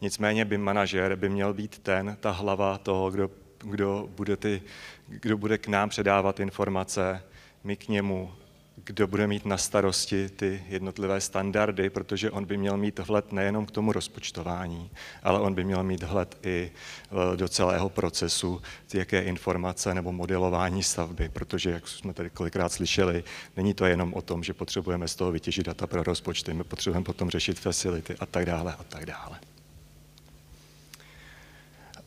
Nicméně 0.00 0.44
by 0.44 0.58
manažer 0.58 1.16
by 1.16 1.28
měl 1.28 1.54
být 1.54 1.78
ten, 1.78 2.16
ta 2.20 2.30
hlava 2.30 2.78
toho, 2.78 3.10
kdo, 3.10 3.30
kdo, 3.58 4.08
bude, 4.16 4.36
ty, 4.36 4.62
kdo 5.08 5.36
bude 5.36 5.58
k 5.58 5.68
nám 5.68 5.88
předávat 5.88 6.40
informace, 6.40 7.22
my 7.64 7.76
k 7.76 7.88
němu 7.88 8.32
kdo 8.88 9.06
bude 9.06 9.26
mít 9.26 9.46
na 9.46 9.56
starosti 9.56 10.28
ty 10.28 10.64
jednotlivé 10.68 11.20
standardy, 11.20 11.90
protože 11.90 12.30
on 12.30 12.44
by 12.44 12.56
měl 12.56 12.76
mít 12.76 12.98
vhled 12.98 13.32
nejenom 13.32 13.66
k 13.66 13.70
tomu 13.70 13.92
rozpočtování, 13.92 14.90
ale 15.22 15.40
on 15.40 15.54
by 15.54 15.64
měl 15.64 15.82
mít 15.82 16.02
vhled 16.02 16.38
i 16.42 16.70
e, 17.32 17.36
do 17.36 17.48
celého 17.48 17.88
procesu, 17.88 18.62
jaké 18.94 19.22
informace 19.22 19.94
nebo 19.94 20.12
modelování 20.12 20.82
stavby, 20.82 21.28
protože, 21.28 21.70
jak 21.70 21.88
jsme 21.88 22.14
tady 22.14 22.30
kolikrát 22.30 22.72
slyšeli, 22.72 23.24
není 23.56 23.74
to 23.74 23.86
jenom 23.86 24.14
o 24.14 24.22
tom, 24.22 24.42
že 24.42 24.54
potřebujeme 24.54 25.08
z 25.08 25.16
toho 25.16 25.32
vytěžit 25.32 25.66
data 25.66 25.86
pro 25.86 26.02
rozpočty, 26.02 26.54
my 26.54 26.64
potřebujeme 26.64 27.04
potom 27.04 27.30
řešit 27.30 27.60
facility 27.60 28.16
a 28.20 28.26
tak 28.26 28.46
dále 28.46 28.74
a 28.78 28.84
tak 28.84 29.06
dále. 29.06 29.40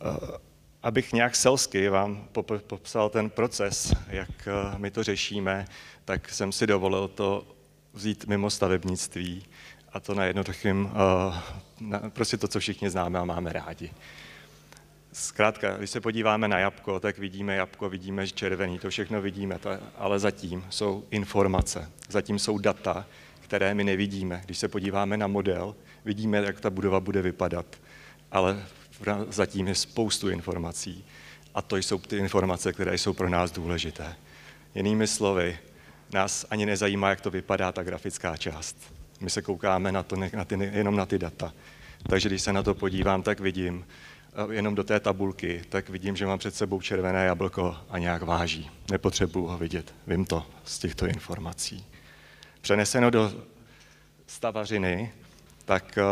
E, 0.02 0.51
abych 0.84 1.14
nějak 1.14 1.36
selsky 1.36 1.90
vám 1.90 2.28
popsal 2.68 3.10
ten 3.10 3.30
proces, 3.30 3.94
jak 4.08 4.48
eh, 4.48 4.78
my 4.78 4.92
to 4.92 5.04
řešíme, 5.04 5.66
tak 6.06 6.30
jsem 6.30 6.52
si 6.52 6.68
dovolil 6.68 7.08
to 7.08 7.48
vzít 7.94 8.26
mimo 8.28 8.50
stavebnictví 8.50 9.46
a 9.94 10.00
to 10.00 10.14
na 10.14 10.26
jednoduchým, 10.26 10.92
eh, 11.94 12.10
prostě 12.10 12.38
to, 12.38 12.48
co 12.48 12.60
všichni 12.60 12.90
známe 12.90 13.20
a 13.20 13.26
máme 13.26 13.54
rádi. 13.54 13.92
Zkrátka, 15.14 15.78
když 15.78 15.90
se 15.90 16.02
podíváme 16.02 16.48
na 16.48 16.60
jabko, 16.60 17.00
tak 17.00 17.18
vidíme 17.18 17.56
jabko, 17.56 17.90
vidíme 17.90 18.28
červený, 18.28 18.80
to 18.80 18.90
všechno 18.90 19.22
vidíme, 19.22 19.60
ale 19.98 20.20
zatím 20.20 20.66
jsou 20.70 21.04
informace, 21.12 21.92
zatím 22.10 22.40
jsou 22.40 22.58
data, 22.58 23.06
které 23.40 23.74
my 23.74 23.84
nevidíme. 23.84 24.42
Když 24.46 24.58
se 24.58 24.68
podíváme 24.68 25.18
na 25.18 25.28
model, 25.28 25.76
vidíme, 26.06 26.38
jak 26.38 26.62
ta 26.62 26.70
budova 26.70 27.00
bude 27.00 27.22
vypadat, 27.22 27.66
ale 28.32 28.64
zatím 29.30 29.68
je 29.68 29.76
spoustu 29.76 30.30
informací 30.30 31.06
a 31.54 31.62
to 31.62 31.78
jsou 31.78 31.98
ty 31.98 32.18
informace, 32.18 32.74
které 32.74 32.98
jsou 32.98 33.14
pro 33.14 33.30
nás 33.30 33.52
důležité. 33.52 34.16
Jinými 34.76 35.08
slovy, 35.08 35.60
nás 36.14 36.46
ani 36.50 36.66
nezajímá, 36.66 37.10
jak 37.10 37.22
to 37.22 37.32
vypadá 37.32 37.72
ta 37.72 37.84
grafická 37.84 38.38
část. 38.38 38.78
My 39.20 39.30
se 39.30 39.42
koukáme 39.42 39.92
na 39.92 40.04
to, 40.04 40.16
na 40.16 40.46
ty, 40.46 40.56
jenom 40.56 40.96
na 40.96 41.06
ty 41.06 41.20
data. 41.20 41.54
Takže 42.10 42.30
když 42.30 42.42
se 42.42 42.54
na 42.54 42.64
to 42.64 42.76
podívám, 42.76 43.24
tak 43.24 43.40
vidím, 43.40 43.86
eh, 44.50 44.54
jenom 44.54 44.76
do 44.76 44.84
té 44.84 45.00
tabulky, 45.00 45.62
tak 45.70 45.90
vidím, 45.90 46.16
že 46.16 46.26
mám 46.26 46.40
před 46.40 46.56
sebou 46.56 46.82
červené 46.82 47.26
jablko 47.26 47.78
a 47.90 47.98
nějak 47.98 48.22
váží. 48.22 48.72
Nepotřebuji 48.92 49.48
ho 49.48 49.58
vidět, 49.58 49.96
vím 50.08 50.26
to 50.26 50.46
z 50.66 50.80
těchto 50.80 51.06
informací. 51.06 51.86
Přeneseno 52.62 53.10
do 53.10 53.34
stavařiny, 54.28 55.12
tak 55.66 55.98
eh, 55.98 56.04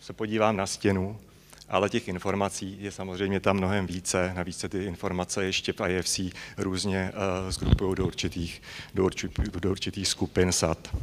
se 0.00 0.12
podívám 0.12 0.56
na 0.56 0.66
stěnu 0.66 1.20
ale 1.68 1.88
těch 1.88 2.08
informací 2.08 2.76
je 2.80 2.90
samozřejmě 2.90 3.40
tam 3.40 3.56
mnohem 3.56 3.86
více. 3.86 4.32
Navíc 4.34 4.58
se 4.58 4.68
ty 4.68 4.84
informace 4.84 5.44
ještě 5.44 5.72
v 5.72 5.80
IFC 5.88 6.20
různě 6.56 7.12
uh, 7.14 7.50
zgrupují 7.50 7.94
do 7.96 8.06
určitých, 8.06 8.62
do, 8.94 9.04
určitých, 9.04 9.50
do 9.50 9.70
určitých 9.70 10.08
skupin 10.08 10.52
sad. 10.52 10.96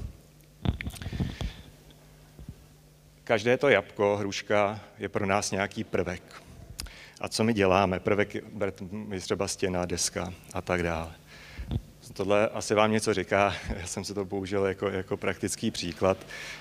Každé 3.23 3.57
to 3.57 3.69
jabko, 3.69 4.17
hruška, 4.17 4.79
je 4.99 5.09
pro 5.09 5.25
nás 5.25 5.51
nějaký 5.51 5.83
prvek. 5.83 6.43
A 7.21 7.29
co 7.29 7.43
my 7.43 7.53
děláme? 7.53 7.99
Prvek 7.99 8.35
je 9.11 9.19
třeba 9.19 9.47
stěna, 9.47 9.85
deska 9.85 10.33
a 10.53 10.61
tak 10.61 10.83
dále. 10.83 11.11
Tohle 12.13 12.47
asi 12.47 12.73
vám 12.73 12.91
něco 12.91 13.13
říká, 13.13 13.55
já 13.79 13.87
jsem 13.87 14.03
se 14.03 14.13
to 14.13 14.25
použil 14.25 14.65
jako, 14.65 14.89
jako 14.89 15.17
praktický 15.17 15.71
příklad. 15.71 16.17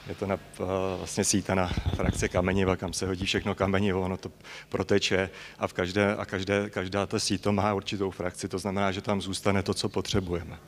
Je 0.08 0.14
to 0.14 0.26
na, 0.26 0.34
eh, 0.34 0.64
vlastně 0.98 1.24
síta 1.24 1.54
na 1.54 1.70
frakce 1.96 2.28
kameniva, 2.28 2.76
kam 2.76 2.92
se 2.92 3.06
hodí 3.06 3.26
všechno 3.26 3.54
kamenivo, 3.54 4.00
ono 4.00 4.16
to 4.16 4.30
proteče 4.68 5.30
a, 5.58 5.66
v 5.66 5.72
každé, 5.72 6.16
a 6.16 6.24
každé, 6.24 6.70
každá 6.70 7.06
ta 7.06 7.18
síto 7.18 7.52
má 7.52 7.74
určitou 7.74 8.10
frakci, 8.10 8.48
to 8.48 8.58
znamená, 8.58 8.92
že 8.92 9.00
tam 9.00 9.22
zůstane 9.22 9.62
to, 9.62 9.74
co 9.74 9.88
potřebujeme. 9.88 10.58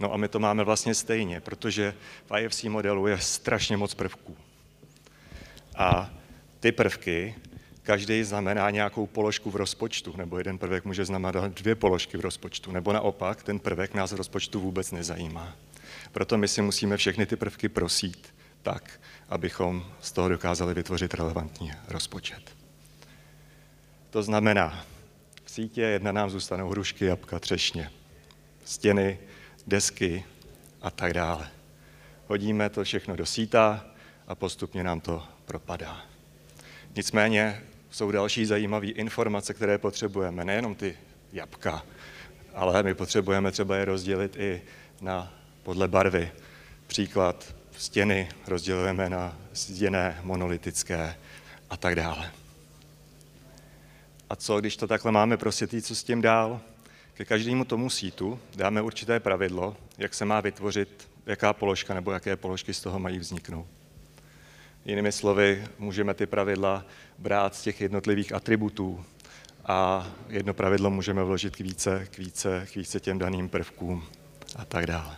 No 0.00 0.12
a 0.12 0.16
my 0.16 0.28
to 0.28 0.38
máme 0.38 0.64
vlastně 0.64 0.94
stejně, 0.94 1.40
protože 1.40 1.94
v 2.26 2.38
IFC 2.38 2.64
modelu 2.64 3.06
je 3.06 3.18
strašně 3.18 3.76
moc 3.76 3.94
prvků. 3.94 4.36
A 5.76 6.10
ty 6.60 6.72
prvky 6.72 7.34
každý 7.82 8.24
znamená 8.24 8.70
nějakou 8.70 9.06
položku 9.06 9.50
v 9.50 9.56
rozpočtu, 9.56 10.16
nebo 10.16 10.38
jeden 10.38 10.58
prvek 10.58 10.84
může 10.84 11.04
znamenat 11.04 11.52
dvě 11.52 11.74
položky 11.74 12.16
v 12.16 12.20
rozpočtu, 12.20 12.72
nebo 12.72 12.92
naopak 12.92 13.42
ten 13.42 13.58
prvek 13.58 13.94
nás 13.94 14.12
v 14.12 14.16
rozpočtu 14.16 14.60
vůbec 14.60 14.92
nezajímá. 14.92 15.56
Proto 16.12 16.38
my 16.38 16.48
si 16.48 16.62
musíme 16.62 16.96
všechny 16.96 17.26
ty 17.26 17.36
prvky 17.36 17.68
prosít 17.68 18.34
tak, 18.62 19.00
abychom 19.28 19.86
z 20.00 20.12
toho 20.12 20.28
dokázali 20.28 20.74
vytvořit 20.74 21.14
relevantní 21.14 21.72
rozpočet. 21.88 22.56
To 24.10 24.22
znamená, 24.22 24.84
v 25.44 25.50
sítě 25.50 25.80
jedna 25.80 26.12
nám 26.12 26.30
zůstanou 26.30 26.68
hrušky, 26.68 27.04
jabka, 27.04 27.38
třešně, 27.38 27.90
stěny, 28.64 29.18
desky 29.66 30.24
a 30.82 30.90
tak 30.90 31.14
dále. 31.14 31.48
Hodíme 32.26 32.70
to 32.70 32.84
všechno 32.84 33.16
do 33.16 33.26
síta 33.26 33.84
a 34.28 34.34
postupně 34.34 34.84
nám 34.84 35.00
to 35.00 35.22
propadá. 35.44 36.00
Nicméně 36.96 37.62
jsou 37.92 38.10
další 38.10 38.46
zajímavé 38.46 38.86
informace, 38.86 39.54
které 39.54 39.78
potřebujeme, 39.78 40.44
nejenom 40.44 40.74
ty 40.74 40.96
jabka, 41.32 41.82
ale 42.54 42.82
my 42.82 42.94
potřebujeme 42.94 43.50
třeba 43.50 43.76
je 43.76 43.84
rozdělit 43.84 44.36
i 44.36 44.62
na 45.00 45.34
podle 45.62 45.88
barvy. 45.88 46.30
Příklad 46.86 47.54
stěny 47.76 48.28
rozdělujeme 48.46 49.10
na 49.10 49.36
zděné, 49.52 50.20
monolitické 50.22 51.16
a 51.70 51.76
tak 51.76 51.94
dále. 51.94 52.32
A 54.30 54.36
co, 54.36 54.60
když 54.60 54.76
to 54.76 54.86
takhle 54.86 55.12
máme 55.12 55.36
prosvětý, 55.36 55.82
co 55.82 55.94
s 55.94 56.04
tím 56.04 56.22
dál? 56.22 56.60
Ke 57.14 57.24
každému 57.24 57.64
tomu 57.64 57.90
sítu 57.90 58.40
dáme 58.54 58.82
určité 58.82 59.20
pravidlo, 59.20 59.76
jak 59.98 60.14
se 60.14 60.24
má 60.24 60.40
vytvořit, 60.40 61.08
jaká 61.26 61.52
položka 61.52 61.94
nebo 61.94 62.12
jaké 62.12 62.36
položky 62.36 62.74
z 62.74 62.80
toho 62.80 62.98
mají 62.98 63.18
vzniknout. 63.18 63.81
Jinými 64.84 65.12
slovy, 65.12 65.64
můžeme 65.78 66.14
ty 66.14 66.26
pravidla 66.26 66.84
brát 67.18 67.54
z 67.54 67.62
těch 67.62 67.80
jednotlivých 67.80 68.32
atributů 68.32 69.04
a 69.66 70.06
jedno 70.28 70.54
pravidlo 70.54 70.90
můžeme 70.90 71.24
vložit 71.24 71.56
k 71.56 71.60
více, 71.60 72.08
k 72.10 72.18
více, 72.18 72.66
k 72.72 72.76
více 72.76 73.00
těm 73.00 73.18
daným 73.18 73.48
prvkům 73.48 74.04
a 74.56 74.64
tak 74.64 74.86
dále. 74.86 75.16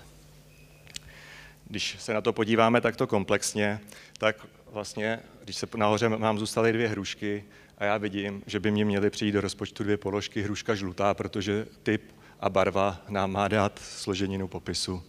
Když 1.67 1.97
se 1.99 2.15
na 2.15 2.21
to 2.21 2.33
podíváme 2.33 2.81
takto 2.81 3.07
komplexně, 3.07 3.81
tak 4.19 4.47
vlastně, 4.73 5.21
když 5.45 5.57
se 5.57 5.67
nahoře 5.77 6.09
mám 6.09 6.39
zůstaly 6.39 6.73
dvě 6.73 6.89
hrušky 6.89 7.45
a 7.79 7.85
já 7.85 7.97
vidím, 7.97 8.43
že 8.47 8.61
by 8.61 8.71
mě 8.71 8.85
měly 8.85 9.11
přijít 9.11 9.33
do 9.33 9.41
rozpočtu 9.41 9.85
dvě 9.85 9.97
položky, 9.97 10.43
hruška 10.43 10.75
žlutá, 10.75 11.15
protože 11.15 11.67
typ 11.83 12.03
a 12.41 12.49
barva 12.49 13.03
nám 13.09 13.33
má 13.33 13.49
dát 13.49 13.79
složeninu 13.79 14.49
popisu. 14.49 15.03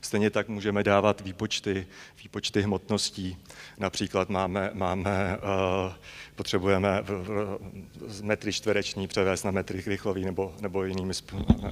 Stejně 0.00 0.30
tak 0.30 0.48
můžeme 0.48 0.82
dávat 0.82 1.20
výpočty, 1.20 1.86
výpočty 2.22 2.62
hmotností. 2.62 3.36
Například 3.78 4.28
máme, 4.28 4.70
máme 4.74 5.38
uh, 5.38 5.92
potřebujeme 6.34 7.02
v, 7.02 7.08
v, 7.08 8.22
metry 8.22 8.52
čtvereční 8.52 9.08
převést 9.08 9.44
na 9.44 9.50
metry 9.50 9.82
rychlový 9.86 10.24
nebo, 10.24 10.54
nebo 10.60 10.84
jiný 10.84 11.10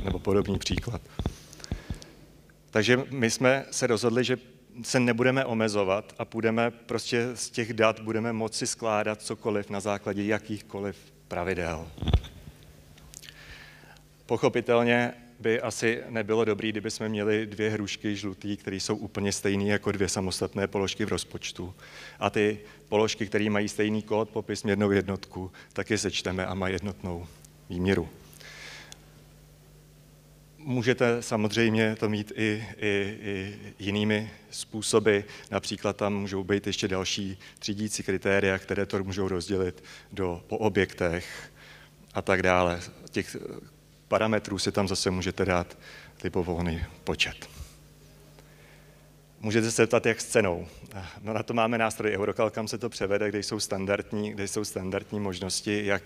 nebo 0.05 0.19
podobný 0.19 0.59
příklad. 0.59 1.03
Takže 2.71 3.05
my 3.11 3.31
jsme 3.31 3.65
se 3.71 3.87
rozhodli, 3.87 4.25
že 4.25 4.39
se 4.83 5.01
nebudeme 5.01 5.45
omezovat 5.45 6.15
a 6.19 6.25
půjdeme 6.25 6.71
prostě 6.71 7.31
z 7.35 7.51
těch 7.51 7.73
dat 7.73 8.01
budeme 8.01 8.33
moci 8.33 8.67
skládat 8.67 9.23
cokoliv 9.23 9.71
na 9.71 9.81
základě 9.81 10.25
jakýchkoliv 10.25 10.97
pravidel. 11.29 11.89
Pochopitelně 14.27 15.15
by 15.45 15.61
asi 15.61 16.03
nebylo 16.09 16.45
dobré, 16.45 16.69
kdyby 16.69 16.91
jsme 16.91 17.09
měli 17.09 17.47
dvě 17.47 17.71
hrušky 17.71 18.17
žlutý, 18.17 18.57
které 18.57 18.77
jsou 18.77 18.97
úplně 18.97 19.33
stejné 19.33 19.65
jako 19.65 19.93
dvě 19.93 20.09
samostatné 20.09 20.67
položky 20.67 21.05
v 21.05 21.09
rozpočtu. 21.09 21.75
A 22.19 22.31
ty 22.31 22.59
položky, 22.89 23.27
které 23.27 23.51
mají 23.51 23.69
stejný 23.69 24.03
kód, 24.03 24.29
popis, 24.31 24.63
měrnou 24.63 24.91
jednotku, 24.91 25.53
tak 25.73 25.91
je 25.91 25.99
sečteme 25.99 26.47
a 26.47 26.55
mají 26.55 26.75
jednotnou 26.75 27.27
výměru. 27.71 28.09
Můžete 30.59 31.23
samozřejmě 31.23 31.97
to 31.97 32.09
mít 32.09 32.33
i, 32.37 32.65
i, 32.77 33.19
i 33.23 33.59
jinými 33.79 34.31
způsoby. 34.51 35.19
Například 35.51 35.97
tam 35.97 36.15
můžou 36.15 36.45
být 36.45 36.67
ještě 36.67 36.89
další 36.89 37.39
třídící 37.59 38.03
kritéria, 38.03 38.59
které 38.59 38.87
to 38.87 39.05
můžou 39.05 39.29
rozdělit 39.29 39.85
do, 40.13 40.43
po 40.47 40.59
objektech 40.59 41.53
a 42.15 42.23
tak 42.23 42.43
dále. 42.43 42.81
Těch 43.11 43.37
parametrů 44.15 44.59
si 44.59 44.73
tam 44.73 44.89
zase 44.89 45.11
můžete 45.11 45.45
dát 45.45 45.79
libovolný 46.25 46.83
počet. 47.05 47.49
Můžete 49.41 49.71
se 49.71 49.87
ptat, 49.87 50.07
jak 50.07 50.21
s 50.21 50.25
cenou. 50.25 50.67
No 51.23 51.33
na 51.33 51.43
to 51.43 51.55
máme 51.55 51.79
nástroj 51.79 52.17
Eurocal, 52.17 52.51
kam 52.51 52.69
se 52.69 52.79
to 52.79 52.89
převede, 52.89 53.29
kde 53.29 53.39
jsou 53.39 53.61
standardní, 53.61 54.31
kde 54.31 54.49
jsou 54.49 54.65
standardní 54.65 55.21
možnosti, 55.21 55.87
jak 55.87 56.03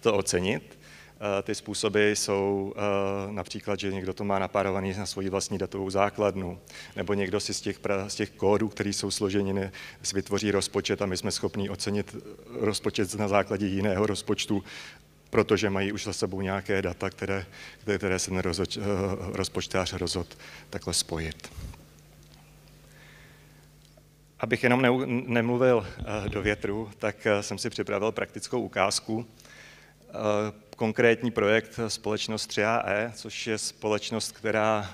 to 0.00 0.14
ocenit. 0.14 0.78
Eh, 1.20 1.42
ty 1.42 1.54
způsoby 1.54 2.12
jsou 2.12 2.74
eh, 2.76 3.32
například, 3.32 3.80
že 3.80 3.92
někdo 3.92 4.14
to 4.14 4.24
má 4.24 4.38
napárovaný 4.38 4.94
na 4.98 5.06
svoji 5.06 5.28
vlastní 5.28 5.58
datovou 5.58 5.90
základnu, 5.90 6.58
nebo 6.96 7.14
někdo 7.14 7.40
si 7.40 7.54
z 7.54 7.60
těch, 7.60 7.78
z 8.08 8.14
těch 8.14 8.30
kódů, 8.30 8.68
které 8.68 8.90
jsou 8.90 9.10
složeniny, 9.10 9.70
si 10.02 10.14
vytvoří 10.14 10.50
rozpočet 10.50 11.02
a 11.02 11.06
my 11.06 11.16
jsme 11.16 11.30
schopni 11.30 11.70
ocenit 11.70 12.16
rozpočet 12.60 13.14
na 13.14 13.28
základě 13.28 13.66
jiného 13.66 14.06
rozpočtu 14.06 14.64
protože 15.30 15.70
mají 15.70 15.92
už 15.92 16.04
za 16.04 16.12
sebou 16.12 16.40
nějaké 16.40 16.82
data, 16.82 17.10
které, 17.10 17.46
které 17.96 18.18
se 18.18 18.30
ten 18.30 18.42
rozpočtář 19.32 19.92
rozhodl 19.92 20.28
takhle 20.70 20.94
spojit. 20.94 21.48
abych 24.40 24.62
jenom 24.62 24.82
ne, 24.82 24.88
nemluvil 25.26 25.86
eh, 25.98 26.28
do 26.28 26.42
větru, 26.42 26.90
tak 26.98 27.26
eh, 27.26 27.42
jsem 27.42 27.58
si 27.58 27.70
připravil 27.70 28.12
praktickou 28.12 28.60
ukázku. 28.60 29.26
Eh, 30.08 30.12
konkrétní 30.76 31.30
projekt 31.30 31.80
společnost 31.88 32.50
3AE, 32.50 33.12
což 33.12 33.46
je 33.46 33.58
společnost, 33.58 34.32
která 34.32 34.90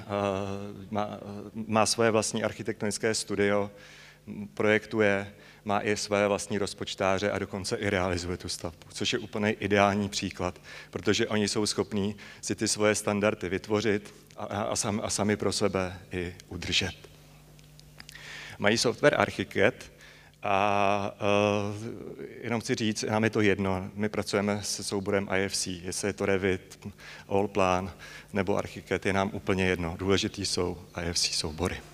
má, 0.90 1.18
má 1.66 1.86
svoje 1.86 2.10
vlastní 2.10 2.44
architektonické 2.44 3.14
studio, 3.14 3.70
projektuje, 4.54 5.34
má 5.64 5.80
i 5.80 5.96
své 5.96 6.28
vlastní 6.28 6.58
rozpočtáře 6.58 7.30
a 7.30 7.38
dokonce 7.38 7.76
i 7.76 7.90
realizuje 7.90 8.36
tu 8.36 8.48
stavbu, 8.48 8.86
což 8.92 9.12
je 9.12 9.18
úplně 9.18 9.50
ideální 9.50 10.08
příklad, 10.08 10.60
protože 10.90 11.28
oni 11.28 11.48
jsou 11.48 11.66
schopní 11.66 12.16
si 12.40 12.54
ty 12.54 12.68
svoje 12.68 12.94
standardy 12.94 13.48
vytvořit 13.48 14.14
a, 14.36 14.44
a, 14.44 14.76
sami, 14.76 15.00
a 15.02 15.10
sami 15.10 15.36
pro 15.36 15.52
sebe 15.52 15.98
i 16.12 16.34
udržet. 16.48 16.94
Mají 18.58 18.78
software 18.78 19.20
Archicad 19.20 19.74
a 20.42 21.16
uh, 21.70 22.24
jenom 22.42 22.60
chci 22.60 22.74
říct, 22.74 23.02
nám 23.02 23.24
je 23.24 23.30
to 23.30 23.40
jedno, 23.40 23.90
my 23.94 24.08
pracujeme 24.08 24.62
se 24.62 24.84
souborem 24.84 25.28
IFC, 25.36 25.66
jestli 25.66 26.08
je 26.08 26.12
to 26.12 26.26
Revit, 26.26 26.88
Allplan 27.28 27.92
nebo 28.32 28.56
Archicad, 28.56 29.06
je 29.06 29.12
nám 29.12 29.30
úplně 29.32 29.66
jedno, 29.66 29.94
důležitý 29.98 30.46
jsou 30.46 30.78
IFC 31.02 31.34
soubory. 31.34 31.93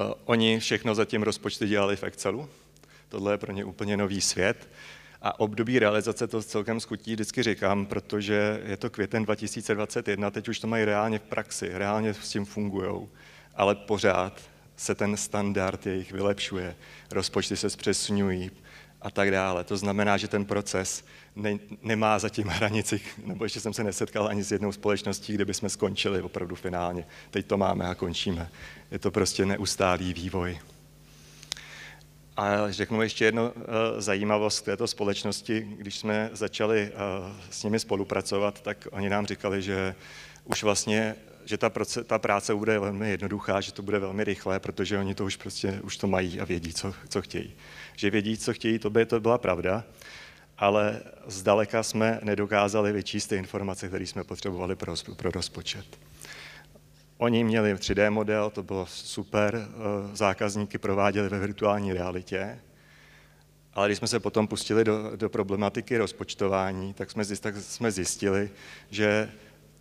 Uh, 0.00 0.12
oni 0.24 0.60
všechno 0.60 0.94
zatím 0.94 1.22
rozpočty 1.22 1.68
dělali 1.68 1.96
v 1.96 2.02
Excelu, 2.02 2.48
tohle 3.08 3.34
je 3.34 3.38
pro 3.38 3.52
ně 3.52 3.64
úplně 3.64 3.96
nový 3.96 4.20
svět. 4.20 4.68
A 5.22 5.40
období 5.40 5.78
realizace 5.78 6.26
to 6.26 6.42
celkem 6.42 6.80
skutí 6.80 7.12
vždycky 7.12 7.42
říkám, 7.42 7.86
protože 7.86 8.60
je 8.64 8.76
to 8.76 8.90
květen 8.90 9.24
2021, 9.24 10.30
teď 10.30 10.48
už 10.48 10.60
to 10.60 10.66
mají 10.66 10.84
reálně 10.84 11.18
v 11.18 11.22
praxi, 11.22 11.70
reálně 11.72 12.14
s 12.14 12.28
tím 12.28 12.44
fungují, 12.44 13.08
ale 13.54 13.74
pořád 13.74 14.40
se 14.76 14.94
ten 14.94 15.16
standard 15.16 15.86
jejich 15.86 16.12
vylepšuje, 16.12 16.76
rozpočty 17.10 17.56
se 17.56 17.70
zpřesňují 17.70 18.50
a 19.02 19.10
tak 19.10 19.30
dále. 19.30 19.64
To 19.64 19.76
znamená, 19.76 20.16
že 20.16 20.28
ten 20.28 20.44
proces 20.44 21.04
ne, 21.36 21.58
nemá 21.82 22.18
zatím 22.18 22.46
hranici, 22.48 23.00
nebo 23.24 23.44
ještě 23.44 23.60
jsem 23.60 23.72
se 23.72 23.84
nesetkal 23.84 24.26
ani 24.26 24.44
s 24.44 24.52
jednou 24.52 24.72
společností, 24.72 25.32
kde 25.32 25.44
bychom 25.44 25.68
skončili 25.68 26.22
opravdu 26.22 26.56
finálně. 26.56 27.06
Teď 27.30 27.46
to 27.46 27.56
máme 27.56 27.88
a 27.88 27.94
končíme. 27.94 28.50
Je 28.90 28.98
to 28.98 29.10
prostě 29.10 29.46
neustálý 29.46 30.14
vývoj. 30.14 30.58
A 32.36 32.70
řeknu 32.70 33.02
ještě 33.02 33.24
jednu 33.24 33.50
uh, 33.50 33.52
zajímavost 33.98 34.62
této 34.62 34.86
společnosti. 34.86 35.68
Když 35.76 35.98
jsme 35.98 36.30
začali 36.32 36.90
uh, 36.92 37.36
s 37.50 37.62
nimi 37.62 37.78
spolupracovat, 37.78 38.60
tak 38.60 38.88
oni 38.90 39.10
nám 39.10 39.26
říkali, 39.26 39.62
že 39.62 39.94
už 40.44 40.62
vlastně 40.62 41.16
že 41.44 41.58
ta, 41.58 41.70
proce, 41.70 42.04
ta 42.04 42.18
práce 42.18 42.54
bude 42.54 42.78
velmi 42.78 43.10
jednoduchá, 43.10 43.60
že 43.60 43.72
to 43.72 43.82
bude 43.82 43.98
velmi 43.98 44.24
rychlé, 44.24 44.60
protože 44.60 44.98
oni 44.98 45.14
to 45.14 45.24
už 45.24 45.36
prostě 45.36 45.80
už 45.82 45.96
to 45.96 46.06
mají 46.06 46.40
a 46.40 46.44
vědí, 46.44 46.72
co, 46.74 46.94
co 47.08 47.22
chtějí. 47.22 47.54
Že 48.00 48.10
vědí, 48.10 48.38
co 48.38 48.52
chtějí, 48.52 48.78
to 48.78 48.90
by 48.90 49.06
to 49.06 49.20
byla 49.20 49.38
pravda, 49.38 49.84
ale 50.58 51.00
zdaleka 51.26 51.82
jsme 51.82 52.20
nedokázali 52.22 52.92
vyčíst 52.92 53.28
ty 53.28 53.36
informace, 53.36 53.88
které 53.88 54.06
jsme 54.06 54.24
potřebovali 54.24 54.76
pro, 54.76 54.94
pro 55.16 55.30
rozpočet. 55.30 55.84
Oni 57.18 57.44
měli 57.44 57.74
3D 57.74 58.10
model, 58.10 58.50
to 58.50 58.62
bylo 58.62 58.86
super, 58.86 59.68
eh, 59.68 60.16
zákazníky 60.16 60.78
prováděli 60.78 61.28
ve 61.28 61.38
virtuální 61.38 61.92
realitě, 61.92 62.58
ale 63.74 63.88
když 63.88 63.98
jsme 63.98 64.08
se 64.08 64.20
potom 64.20 64.48
pustili 64.48 64.84
do, 64.84 65.16
do 65.16 65.28
problematiky 65.28 65.98
rozpočtování, 65.98 66.94
tak 66.94 67.10
jsme, 67.10 67.24
tak 67.40 67.56
jsme 67.56 67.90
zjistili, 67.90 68.50
že 68.90 69.30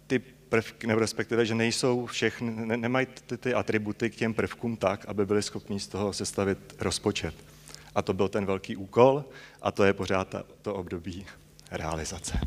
ty 0.08 0.20
prvky, 0.20 0.88
nebo 0.88 1.00
respektive, 1.00 1.46
že 1.46 1.56
nejsou 1.56 2.06
všechny, 2.06 2.52
ne, 2.66 2.78
nemají 2.78 3.08
ty, 3.26 3.38
ty 3.38 3.54
atributy 3.54 4.10
k 4.10 4.16
těm 4.16 4.34
prvkům 4.34 4.78
tak, 4.78 5.06
aby 5.06 5.26
byli 5.26 5.44
schopni 5.44 5.80
z 5.80 5.88
toho 5.88 6.14
sestavit 6.14 6.76
rozpočet. 6.80 7.59
A 7.96 8.02
to 8.02 8.14
byl 8.14 8.30
ten 8.30 8.46
velký 8.46 8.76
úkol 8.76 9.26
a 9.62 9.72
to 9.72 9.84
je 9.84 9.94
pořád 9.94 10.36
to 10.62 10.76
období 10.76 11.26
realizace. 11.72 12.40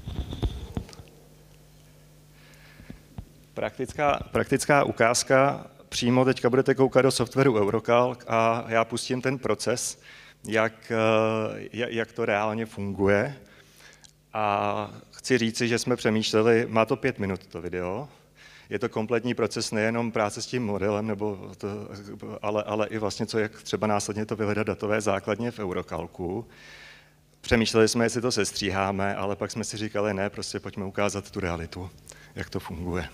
Praktická, 3.54 4.20
praktická 4.32 4.84
ukázka. 4.84 5.66
Přímo 5.88 6.24
teďka 6.24 6.50
budete 6.50 6.74
koukat 6.74 7.02
do 7.02 7.10
softwaru 7.10 7.60
Eurocalc 7.60 8.24
a 8.26 8.64
já 8.68 8.84
pustím 8.84 9.22
ten 9.22 9.38
proces, 9.38 10.00
jak, 10.44 10.92
jak 11.72 12.12
to 12.12 12.24
reálně 12.24 12.66
funguje. 12.66 13.36
A 14.32 14.90
chci 15.10 15.38
říci, 15.38 15.68
že 15.68 15.78
jsme 15.78 15.96
přemýšleli, 15.96 16.66
má 16.68 16.84
to 16.84 16.96
pět 16.96 17.18
minut 17.18 17.46
to 17.46 17.62
video, 17.62 18.08
je 18.70 18.78
to 18.78 18.88
kompletní 18.88 19.34
proces 19.34 19.72
nejenom 19.72 20.12
práce 20.12 20.42
s 20.42 20.46
tím 20.46 20.64
modelem, 20.64 21.06
nebo 21.06 21.50
to, 21.58 21.68
ale, 22.42 22.62
ale 22.62 22.86
i 22.86 22.98
vlastně, 22.98 23.26
co 23.26 23.38
jak 23.38 23.62
třeba 23.62 23.86
následně 23.86 24.26
to 24.26 24.36
vyhledat 24.36 24.66
datové 24.66 25.00
základně 25.00 25.50
v 25.50 25.58
Eurokalku. 25.58 26.46
Přemýšleli 27.40 27.88
jsme, 27.88 28.04
jestli 28.04 28.20
to 28.20 28.32
sestříháme, 28.32 29.16
ale 29.16 29.36
pak 29.36 29.50
jsme 29.50 29.64
si 29.64 29.76
říkali, 29.76 30.14
ne, 30.14 30.30
prostě 30.30 30.60
pojďme 30.60 30.84
ukázat 30.84 31.30
tu 31.30 31.40
realitu, 31.40 31.90
jak 32.34 32.50
to 32.50 32.60
funguje. 32.60 33.08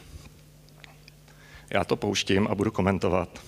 Já 1.70 1.84
to 1.84 1.96
pouštím 1.96 2.48
a 2.50 2.54
budu 2.54 2.70
komentovat. 2.70 3.38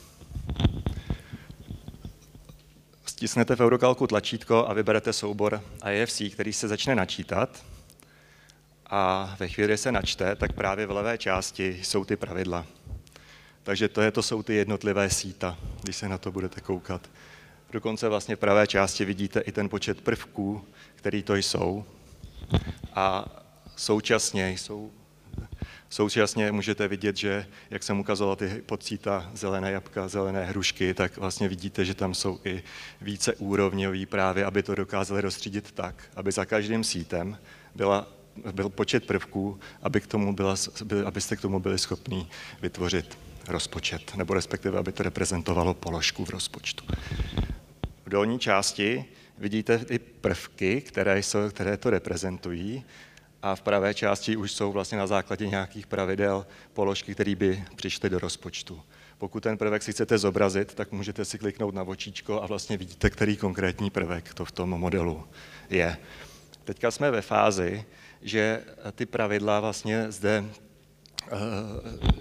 Stisnete 3.07 3.57
v 3.57 3.61
Eurokalku 3.61 4.07
tlačítko 4.07 4.69
a 4.69 4.73
vyberete 4.73 5.13
soubor 5.13 5.63
IFC, 5.93 6.23
který 6.33 6.53
se 6.53 6.69
začne 6.69 6.95
načítat 6.95 7.65
a 8.91 9.35
ve 9.39 9.49
chvíli, 9.49 9.67
kdy 9.69 9.77
se 9.79 9.93
načte, 9.93 10.37
tak 10.37 10.53
právě 10.53 10.87
v 10.87 10.91
levé 10.91 11.19
části 11.19 11.81
jsou 11.83 12.05
ty 12.05 12.17
pravidla. 12.17 12.67
Takže 13.63 13.89
to, 13.89 14.01
je, 14.01 14.11
to 14.11 14.23
jsou 14.23 14.43
ty 14.43 14.55
jednotlivé 14.55 15.11
síta, 15.11 15.59
když 15.83 15.97
se 15.97 16.09
na 16.09 16.19
to 16.19 16.33
budete 16.33 16.61
koukat. 16.61 17.11
Dokonce 17.71 18.09
vlastně 18.09 18.37
v 18.37 18.39
pravé 18.39 18.67
části 18.67 19.05
vidíte 19.05 19.41
i 19.41 19.53
ten 19.53 19.69
počet 19.69 20.01
prvků, 20.01 20.65
který 20.95 21.23
to 21.23 21.37
jsou. 21.37 21.85
A 22.95 23.25
současně 23.77 24.51
jsou 24.51 24.91
Současně 25.93 26.53
můžete 26.53 26.89
vidět, 26.89 27.17
že 27.17 27.47
jak 27.71 27.83
jsem 27.83 28.01
ukazoval 28.01 28.37
ty 28.37 28.63
podsíta 28.67 29.31
zelené 29.35 29.73
jabka, 29.73 30.09
zelené 30.09 30.45
hrušky, 30.45 30.95
tak 30.95 31.17
vlastně 31.17 31.49
vidíte, 31.49 31.85
že 31.85 31.95
tam 31.95 32.15
jsou 32.15 32.41
i 32.45 32.63
více 33.01 33.35
úrovňový 33.35 34.07
právě, 34.07 34.45
aby 34.45 34.63
to 34.63 34.75
dokázali 34.75 35.21
rozstřídit 35.21 35.73
tak, 35.73 35.95
aby 36.17 36.33
za 36.33 36.45
každým 36.45 36.85
sítem 36.85 37.39
byla 37.75 38.09
byl 38.53 38.69
počet 38.69 39.07
prvků, 39.07 39.61
aby 39.83 40.01
k 40.01 40.07
tomu 40.07 40.35
byla, 40.35 40.55
abyste 41.05 41.37
k 41.37 41.41
tomu 41.41 41.61
byli 41.61 41.79
schopni 41.79 42.29
vytvořit 42.63 43.19
rozpočet, 43.49 44.17
nebo 44.17 44.35
respektive, 44.35 44.79
aby 44.79 44.93
to 44.93 45.03
reprezentovalo 45.03 45.75
položku 45.75 46.25
v 46.25 46.31
rozpočtu. 46.31 46.85
V 48.07 48.09
dolní 48.09 48.39
části 48.39 49.05
vidíte 49.39 49.79
ty 49.79 49.99
prvky, 49.99 50.81
které, 50.81 51.19
jsou, 51.19 51.39
které 51.49 51.77
to 51.77 51.91
reprezentují 51.91 52.85
a 53.43 53.55
v 53.55 53.63
pravé 53.63 53.95
části 53.95 54.37
už 54.37 54.53
jsou 54.53 54.73
vlastně 54.73 54.99
na 54.99 55.07
základě 55.07 55.47
nějakých 55.47 55.87
pravidel 55.87 56.47
položky, 56.73 57.15
které 57.15 57.35
by 57.35 57.65
přišly 57.77 58.11
do 58.11 58.19
rozpočtu. 58.19 58.83
Pokud 59.19 59.43
ten 59.43 59.59
prvek 59.59 59.83
si 59.83 59.93
chcete 59.93 60.19
zobrazit, 60.19 60.75
tak 60.75 60.93
můžete 60.93 61.25
si 61.25 61.39
kliknout 61.39 61.75
na 61.75 61.83
očičko 61.83 62.43
a 62.43 62.47
vlastně 62.47 62.77
vidíte, 62.77 63.11
který 63.11 63.37
konkrétní 63.37 63.91
prvek 63.91 64.35
to 64.35 64.45
v 64.45 64.53
tom 64.53 64.71
modelu 64.71 65.25
je. 65.71 65.97
Teďka 66.65 66.91
jsme 66.91 67.11
ve 67.11 67.23
fázi, 67.23 67.85
že 68.23 68.63
ty 68.93 69.07
pravidla 69.07 69.61
vlastně 69.61 70.13
zde, 70.13 70.45
eh, 71.27 71.37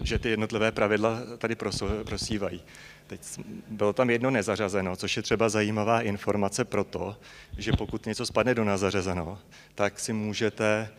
že 0.02 0.20
ty 0.20 0.30
jednotlivé 0.30 0.72
pravidla 0.72 1.20
tady 1.38 1.56
prosívají. 2.04 2.64
Teď 3.08 3.22
bylo 3.70 3.94
tam 3.94 4.10
jedno 4.10 4.32
nezařazeno, 4.32 4.96
což 4.96 5.18
je 5.18 5.24
třeba 5.24 5.50
zajímavá 5.50 6.02
informace 6.02 6.66
pro 6.66 6.84
to, 6.84 7.18
že 7.58 7.72
pokud 7.72 8.06
něco 8.06 8.26
spadne 8.26 8.56
do 8.56 8.64
nezařazeno, 8.64 9.40
tak 9.76 10.00
si 10.00 10.14
můžete 10.14 10.90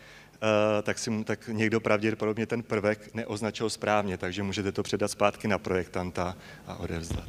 Uh, 0.43 0.81
tak, 0.81 0.99
si, 0.99 1.23
tak 1.23 1.47
někdo 1.47 1.79
pravděpodobně 1.79 2.45
ten 2.45 2.63
prvek 2.63 3.13
neoznačil 3.13 3.69
správně, 3.69 4.17
takže 4.17 4.43
můžete 4.43 4.71
to 4.71 4.83
předat 4.83 5.11
zpátky 5.11 5.47
na 5.47 5.57
projektanta 5.57 6.37
a 6.67 6.75
odevzdat. 6.75 7.27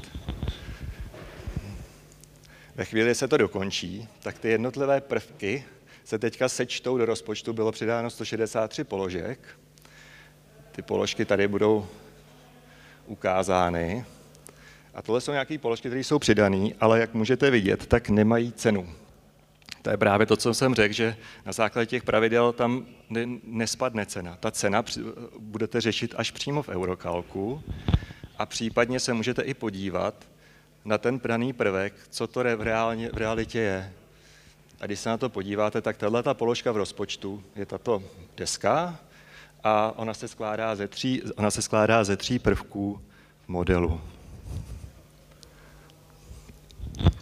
Ve 2.75 2.85
chvíli 2.85 3.15
se 3.15 3.29
to 3.29 3.37
dokončí, 3.37 4.09
tak 4.23 4.39
ty 4.39 4.49
jednotlivé 4.49 5.01
prvky 5.01 5.65
se 6.05 6.19
teďka 6.19 6.49
sečtou 6.49 6.99
do 6.99 7.07
rozpočtu, 7.07 7.53
bylo 7.53 7.73
přidáno 7.73 8.11
163 8.11 8.85
položek. 8.85 9.39
Ty 10.73 10.83
položky 10.83 11.25
tady 11.25 11.49
budou 11.49 11.87
ukázány. 13.07 14.05
A 14.95 15.03
tohle 15.03 15.21
jsou 15.21 15.33
nějaké 15.33 15.59
položky, 15.59 15.89
které 15.89 16.01
jsou 16.01 16.19
přidané, 16.19 16.69
ale 16.81 17.01
jak 17.01 17.15
můžete 17.15 17.51
vidět, 17.51 17.87
tak 17.87 18.09
nemají 18.09 18.53
cenu. 18.53 18.89
To 19.83 19.91
je 19.91 19.97
právě 19.97 20.27
to, 20.27 20.37
co 20.37 20.55
jsem 20.55 20.75
řekl, 20.75 20.95
že 20.95 21.17
na 21.47 21.53
základě 21.53 21.87
těch 21.87 22.03
pravidel 22.03 22.53
tam 22.53 22.87
nespadne 23.45 24.07
cena. 24.07 24.37
Ta 24.41 24.51
cena 24.51 24.85
budete 25.39 25.81
řešit 25.81 26.15
až 26.17 26.31
přímo 26.31 26.63
v 26.63 26.69
Eurokalku 26.69 27.63
a 28.39 28.47
případně 28.47 29.01
se 29.01 29.13
můžete 29.13 29.43
i 29.43 29.55
podívat 29.55 30.15
na 30.85 30.99
ten 30.99 31.19
praný 31.19 31.53
prvek, 31.53 31.95
co 32.11 32.27
to 32.27 32.41
v, 32.41 32.61
reálně, 32.61 33.11
v 33.13 33.17
realitě 33.17 33.59
je. 33.59 33.93
A 34.83 34.87
když 34.87 35.01
se 35.01 35.09
na 35.09 35.17
to 35.17 35.29
podíváte, 35.29 35.81
tak 35.81 35.97
tahle 35.97 36.23
ta 36.23 36.35
položka 36.35 36.73
v 36.73 36.77
rozpočtu 36.77 37.45
je 37.57 37.67
tato 37.67 38.03
deska 38.37 38.99
a 39.65 39.93
ona 39.97 40.15
se 40.15 40.29
skládá 40.29 40.77
ze 40.77 40.89
tří, 40.89 41.23
ona 41.37 41.51
se 41.51 41.63
skládá 41.63 42.05
ze 42.05 42.17
tří 42.17 42.39
prvků 42.39 43.01
modelu. 43.49 44.01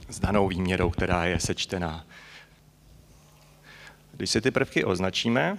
s 0.09 0.21
danou 0.21 0.49
výměrou, 0.49 0.91
která 0.91 1.25
je 1.25 1.41
sečtená. 1.41 2.07
Když 4.13 4.31
si 4.31 4.41
ty 4.41 4.51
prvky 4.51 4.85
označíme, 4.85 5.59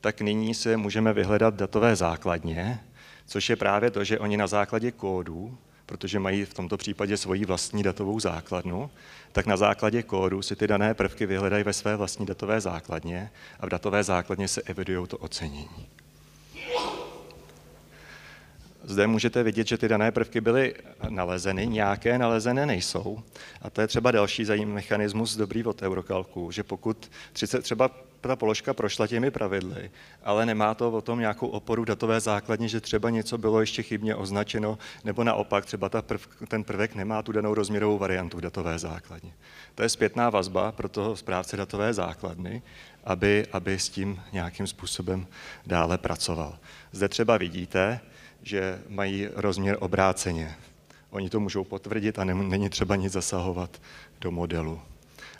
tak 0.00 0.20
nyní 0.20 0.54
se 0.54 0.76
můžeme 0.76 1.12
vyhledat 1.12 1.54
datové 1.54 1.96
základně, 1.96 2.80
což 3.26 3.50
je 3.50 3.56
právě 3.56 3.90
to, 3.90 4.04
že 4.04 4.18
oni 4.18 4.36
na 4.36 4.46
základě 4.46 4.90
kódu, 4.90 5.58
protože 5.86 6.18
mají 6.18 6.44
v 6.44 6.54
tomto 6.54 6.76
případě 6.76 7.16
svoji 7.16 7.44
vlastní 7.44 7.82
datovou 7.82 8.20
základnu, 8.20 8.90
tak 9.32 9.46
na 9.46 9.56
základě 9.56 10.02
kódu 10.02 10.42
si 10.42 10.56
ty 10.56 10.66
dané 10.66 10.94
prvky 10.94 11.26
vyhledají 11.26 11.64
ve 11.64 11.72
své 11.72 11.96
vlastní 11.96 12.26
datové 12.26 12.60
základně 12.60 13.30
a 13.60 13.66
v 13.66 13.68
datové 13.68 14.04
základně 14.04 14.48
se 14.48 14.62
evidují 14.62 15.06
to 15.06 15.18
ocenění. 15.18 15.88
Zde 18.86 19.06
můžete 19.06 19.42
vidět, 19.42 19.66
že 19.66 19.78
ty 19.78 19.88
dané 19.88 20.12
prvky 20.12 20.40
byly 20.40 20.74
nalezeny, 21.08 21.66
nějaké 21.66 22.18
nalezené 22.18 22.66
nejsou. 22.66 23.22
A 23.62 23.70
to 23.70 23.80
je 23.80 23.86
třeba 23.86 24.10
další 24.10 24.44
zajímavý 24.44 24.74
mechanismus 24.74 25.36
dobrý 25.36 25.64
od 25.64 25.82
Eurokalku, 25.82 26.50
že 26.50 26.62
pokud 26.62 27.10
třeba 27.62 27.90
ta 28.20 28.36
položka 28.36 28.74
prošla 28.74 29.06
těmi 29.06 29.30
pravidly, 29.30 29.90
ale 30.24 30.46
nemá 30.46 30.74
to 30.74 30.92
o 30.92 31.00
tom 31.00 31.18
nějakou 31.18 31.46
oporu 31.46 31.84
datové 31.84 32.20
základně, 32.20 32.68
že 32.68 32.80
třeba 32.80 33.10
něco 33.10 33.38
bylo 33.38 33.60
ještě 33.60 33.82
chybně 33.82 34.14
označeno, 34.14 34.78
nebo 35.04 35.24
naopak 35.24 35.66
třeba 35.66 35.88
ta 35.88 36.02
prv, 36.02 36.28
ten 36.48 36.64
prvek 36.64 36.94
nemá 36.94 37.22
tu 37.22 37.32
danou 37.32 37.54
rozměrovou 37.54 37.98
variantu 37.98 38.36
v 38.36 38.40
datové 38.40 38.78
základně. 38.78 39.32
To 39.74 39.82
je 39.82 39.88
zpětná 39.88 40.30
vazba 40.30 40.72
pro 40.72 40.88
toho 40.88 41.16
správce 41.16 41.56
datové 41.56 41.94
základny, 41.94 42.62
aby, 43.04 43.46
aby 43.52 43.78
s 43.78 43.88
tím 43.88 44.20
nějakým 44.32 44.66
způsobem 44.66 45.26
dále 45.66 45.98
pracoval. 45.98 46.58
Zde 46.92 47.08
třeba 47.08 47.36
vidíte, 47.36 48.00
že 48.42 48.78
mají 48.88 49.28
rozměr 49.34 49.76
obráceně. 49.80 50.56
Oni 51.10 51.30
to 51.30 51.40
můžou 51.40 51.64
potvrdit 51.64 52.18
a 52.18 52.24
není 52.24 52.68
třeba 52.68 52.96
nic 52.96 53.12
zasahovat 53.12 53.82
do 54.20 54.30
modelu. 54.30 54.80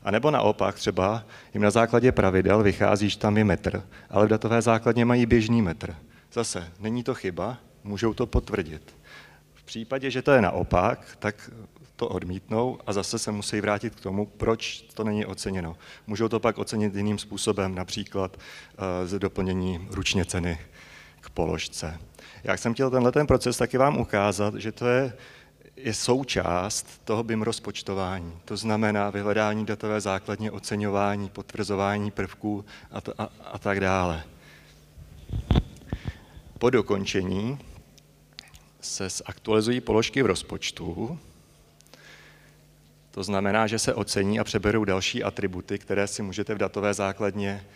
A 0.02 0.11
nebo 0.11 0.30
naopak 0.30 0.74
třeba 0.74 1.24
jim 1.54 1.62
na 1.62 1.70
základě 1.70 2.12
pravidel 2.12 2.62
vychází, 2.62 3.11
že 3.11 3.18
tam 3.18 3.37
je 3.37 3.44
metr, 3.44 3.82
ale 4.11 4.26
v 4.26 4.28
datové 4.28 4.62
základně 4.62 5.04
mají 5.04 5.26
běžný 5.26 5.62
metr. 5.62 5.96
Zase, 6.32 6.72
není 6.80 7.02
to 7.02 7.14
chyba, 7.14 7.59
můžou 7.85 8.14
to 8.14 8.26
potvrdit. 8.26 8.96
V 9.54 9.64
případě, 9.64 10.11
že 10.11 10.22
to 10.22 10.32
je 10.32 10.42
naopak, 10.42 11.16
tak 11.18 11.50
to 11.96 12.09
odmítnou 12.09 12.78
a 12.87 12.92
zase 12.92 13.18
se 13.18 13.32
musí 13.32 13.61
vrátit 13.61 13.94
k 13.94 14.00
tomu, 14.00 14.26
proč 14.26 14.80
to 14.94 15.04
není 15.04 15.26
oceněno. 15.26 15.76
Můžou 16.06 16.28
to 16.28 16.40
pak 16.40 16.59
ocenit 16.59 16.94
jiným 16.94 17.18
způsobem, 17.18 17.74
například 17.74 18.37
uh, 18.37 18.82
z 19.09 19.18
doplnění 19.18 19.88
ručně 19.90 20.24
ceny 20.24 20.59
k 21.26 21.30
položce. 21.30 21.98
Já 22.44 22.56
jsem 22.56 22.74
chtěl 22.74 22.90
tenhle 22.90 23.12
ten 23.12 23.26
proces 23.26 23.56
taky 23.56 23.78
vám 23.78 23.96
ukázat, 23.98 24.54
že 24.54 24.72
to 24.72 24.86
je, 24.86 25.12
je 25.76 25.94
součást 25.94 27.00
toho 27.04 27.22
BIM 27.22 27.42
rozpočtování. 27.42 28.32
To 28.44 28.56
znamená 28.56 29.10
vyhledání 29.10 29.66
datové 29.66 30.00
základně, 30.00 30.50
oceňování, 30.50 31.28
potvrzování 31.28 32.10
prvků 32.10 32.64
a, 32.90 33.00
t- 33.00 33.12
a, 33.18 33.28
a 33.52 33.58
tak 33.58 33.80
dále. 33.80 34.24
Po 36.58 36.70
dokončení 36.70 37.58
se 38.80 39.08
zaktualizují 39.08 39.80
položky 39.80 40.22
v 40.22 40.26
rozpočtu. 40.26 41.18
To 43.10 43.22
znamená, 43.22 43.66
že 43.66 43.78
se 43.78 43.94
ocení 43.94 44.40
a 44.40 44.44
přeberou 44.44 44.84
další 44.84 45.24
atributy, 45.24 45.78
které 45.78 46.06
si 46.06 46.22
můžete 46.22 46.54
v 46.54 46.58
datové 46.58 46.94
základně 46.94 47.66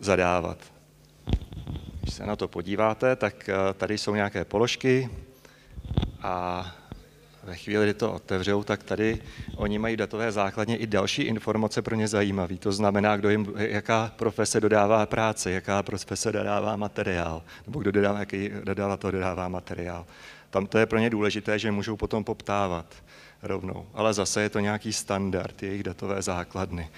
zadávat. 0.00 0.75
Když 2.06 2.14
se 2.14 2.26
na 2.26 2.36
to 2.36 2.48
podíváte, 2.48 3.16
tak 3.16 3.48
eh, 3.48 3.74
tady 3.74 3.98
jsou 3.98 4.14
nějaké 4.14 4.44
položky 4.44 5.10
a 6.22 6.66
ve 7.42 7.56
chvíli, 7.56 7.84
kdy 7.84 7.94
to 7.94 8.12
otevřou, 8.12 8.62
tak 8.62 8.82
tady 8.82 9.22
oni 9.56 9.78
mají 9.78 9.96
datové 9.96 10.32
základně 10.32 10.76
i 10.76 10.86
další 10.86 11.22
informace 11.22 11.82
pro 11.82 11.94
ně 11.94 12.08
zajímavé. 12.08 12.56
To 12.56 12.72
znamená, 12.72 13.16
kdo 13.16 13.30
jim, 13.30 13.52
jaká 13.56 14.12
profese 14.16 14.60
dodává 14.60 15.06
práce, 15.06 15.50
jaká 15.50 15.82
profese 15.82 16.32
dodává 16.32 16.76
materiál, 16.76 17.42
nebo 17.66 17.80
kdo 17.80 17.90
dodává, 17.90 18.18
jaký 18.18 18.50
dodavatel 18.64 19.10
dodává 19.10 19.48
materiál. 19.48 20.06
Tam 20.50 20.66
to 20.66 20.78
je 20.78 20.86
pro 20.86 20.98
ně 20.98 21.10
důležité, 21.10 21.58
že 21.58 21.72
můžou 21.72 21.96
potom 21.96 22.24
poptávat 22.24 22.94
rovnou. 23.42 23.86
Ale 23.94 24.14
zase 24.14 24.42
je 24.42 24.50
to 24.50 24.60
nějaký 24.60 24.92
standard 24.92 25.62
jejich 25.62 25.82
datové 25.82 26.22
základny. 26.22 26.90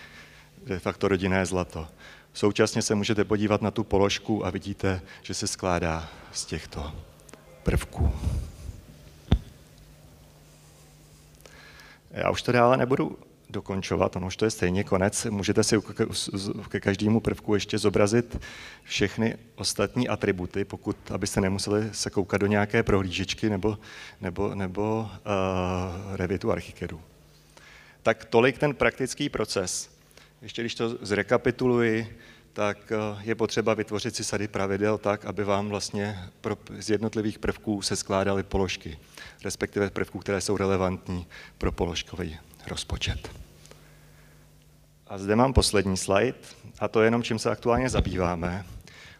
De 0.67 0.79
facto 0.79 1.09
rodinné 1.09 1.47
zlato. 1.47 1.89
Současně 2.35 2.83
se 2.83 2.95
můžete 2.95 3.25
podívat 3.25 3.63
na 3.63 3.71
tu 3.71 3.85
položku 3.85 4.47
a 4.47 4.51
vidíte, 4.51 5.01
že 5.23 5.35
se 5.35 5.47
skládá 5.47 6.09
z 6.33 6.45
těchto 6.45 6.93
prvků. 7.63 8.13
Já 12.11 12.31
už 12.31 12.43
to 12.43 12.53
dále 12.53 12.77
nebudu 12.77 13.19
dokončovat, 13.51 14.17
ono 14.17 14.27
už 14.27 14.37
to 14.37 14.45
je 14.45 14.51
stejně 14.51 14.85
konec. 14.85 15.27
Můžete 15.31 15.65
si 15.65 15.77
ke 16.69 16.81
každému 16.81 17.21
prvku 17.21 17.55
ještě 17.55 17.79
zobrazit 17.79 18.41
všechny 18.83 19.37
ostatní 19.55 20.09
atributy, 20.09 20.65
pokud, 20.65 20.97
abyste 21.11 21.41
nemuseli 21.41 21.89
se 21.93 22.11
koukat 22.11 22.41
do 22.41 22.47
nějaké 22.47 22.83
prohlížečky 22.83 23.51
nebo, 23.51 23.79
nebo, 24.21 24.55
nebo 24.55 25.01
uh, 25.01 26.17
Revitu 26.17 26.53
Archicadu. 26.53 27.01
Tak 28.03 28.25
tolik 28.25 28.59
ten 28.59 28.75
praktický 28.75 29.29
proces. 29.29 29.98
Ještě 30.43 30.63
když 30.63 30.75
to 30.75 30.89
zrekapituluji, 30.89 32.19
tak 32.53 32.93
eh, 32.93 33.23
je 33.23 33.35
potřeba 33.35 33.75
vytvořit 33.75 34.17
si 34.17 34.25
sady 34.25 34.49
pravidel 34.49 34.99
tak, 34.99 35.25
aby 35.25 35.45
vám 35.45 35.69
vlastně 35.69 36.19
z 36.79 36.91
jednotlivých 36.91 37.39
prvků 37.39 37.83
se 37.83 37.97
skládaly 37.97 38.43
položky, 38.43 38.99
respektive 39.45 39.91
prvků, 39.91 40.19
které 40.19 40.41
jsou 40.41 40.57
relevantní 40.57 41.27
pro 41.59 41.73
položkový 41.73 42.39
rozpočet. 42.67 43.31
A 45.07 45.19
zde 45.19 45.37
mám 45.37 45.53
poslední 45.53 45.97
slide, 45.97 46.35
a 46.79 46.89
to 46.89 47.01
je 47.01 47.07
jenom, 47.07 47.23
čím 47.23 47.39
se 47.39 47.51
aktuálně 47.51 47.89
zabýváme. 47.89 48.65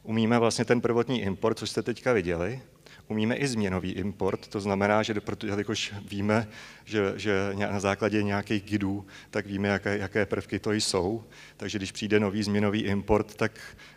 Umíme 0.03 0.39
vlastně 0.39 0.65
ten 0.65 0.81
prvotní 0.81 1.23
import, 1.23 1.59
což 1.59 1.71
jste 1.71 1.83
teďka 1.83 2.13
viděli, 2.13 2.61
Umíme 3.09 3.37
i 3.37 3.49
změnový 3.49 3.93
import, 3.93 4.49
to 4.49 4.61
znamená, 4.61 5.03
že 5.03 5.15
jakož 5.57 5.95
víme, 6.09 6.49
že, 6.85 7.13
že 7.17 7.53
na 7.57 7.81
základě 7.81 8.23
nějakých 8.23 8.63
gidů, 8.63 9.07
tak 9.31 9.47
víme, 9.47 9.69
jaké, 9.69 9.99
jaké 9.99 10.27
prvky 10.27 10.59
to 10.59 10.73
jsou. 10.73 11.25
Takže 11.57 11.79
když 11.79 11.93
přijde 11.93 12.21
nový 12.21 12.43
změnový 12.43 12.81
import, 12.81 13.35
tak 13.35 13.53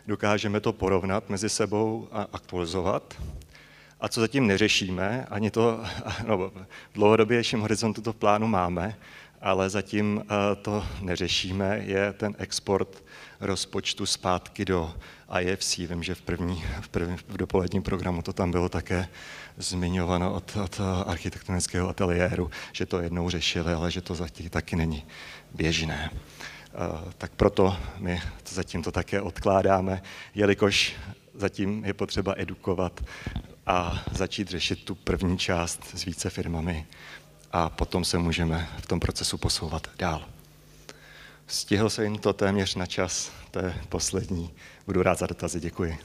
dokážeme 0.06 0.60
to 0.60 0.72
porovnat 0.72 1.28
mezi 1.30 1.48
sebou 1.48 2.08
a 2.12 2.28
aktualizovat. 2.32 3.22
A 4.00 4.08
co 4.08 4.20
zatím 4.20 4.46
neřešíme, 4.46 5.26
ani 5.30 5.50
to 5.50 5.84
no, 6.26 6.38
v 6.38 6.66
dlouhodobějším 6.94 7.60
horizontu 7.60 8.02
to 8.02 8.12
v 8.12 8.16
plánu 8.16 8.46
máme, 8.46 8.96
ale 9.42 9.70
zatím 9.70 10.24
eh, 10.24 10.56
to 10.56 10.86
neřešíme, 11.00 11.78
je 11.84 12.12
ten 12.12 12.34
export 12.38 13.04
rozpočtu 13.40 14.06
zpátky 14.06 14.64
do 14.64 14.94
IFC. 15.40 15.76
Vím, 15.76 16.02
že 16.02 16.14
v, 16.14 16.22
první, 16.22 16.64
v, 16.80 16.88
první, 16.88 17.16
v 17.16 17.36
dopoledním 17.36 17.82
programu 17.82 18.22
to 18.22 18.32
tam 18.32 18.50
bylo 18.50 18.68
také 18.68 19.08
zmiňováno 19.56 20.34
od, 20.34 20.56
od 20.56 20.80
architektonického 21.06 21.88
ateliéru, 21.88 22.50
že 22.72 22.86
to 22.86 23.00
jednou 23.00 23.30
řešili, 23.30 23.72
ale 23.72 23.90
že 23.90 24.00
to 24.00 24.14
zatím 24.14 24.50
taky 24.50 24.76
není 24.76 25.04
běžné. 25.54 26.10
Eh, 26.12 27.12
tak 27.18 27.32
proto 27.32 27.76
my 27.98 28.22
zatím 28.48 28.82
to 28.82 28.92
také 28.92 29.20
odkládáme, 29.20 30.02
jelikož 30.34 30.94
zatím 31.34 31.84
je 31.84 31.94
potřeba 31.94 32.34
edukovat 32.36 33.00
a 33.66 34.02
začít 34.12 34.48
řešit 34.48 34.84
tu 34.84 34.94
první 34.94 35.38
část 35.38 35.84
s 35.94 36.04
více 36.04 36.30
firmami 36.30 36.86
a 37.52 37.68
potom 37.68 38.04
se 38.04 38.18
můžeme 38.18 38.68
v 38.78 38.86
tom 38.86 39.00
procesu 39.00 39.38
posouvat 39.38 39.86
dál. 39.98 40.22
Stihl 41.46 41.90
se 41.90 42.04
jim 42.04 42.18
to 42.18 42.32
téměř 42.32 42.74
na 42.74 42.86
čas, 42.86 43.32
to 43.50 43.58
je 43.58 43.74
poslední. 43.88 44.50
Budu 44.86 45.02
rád 45.02 45.18
za 45.18 45.26
dotazy, 45.26 45.60
děkuji. 45.60 45.98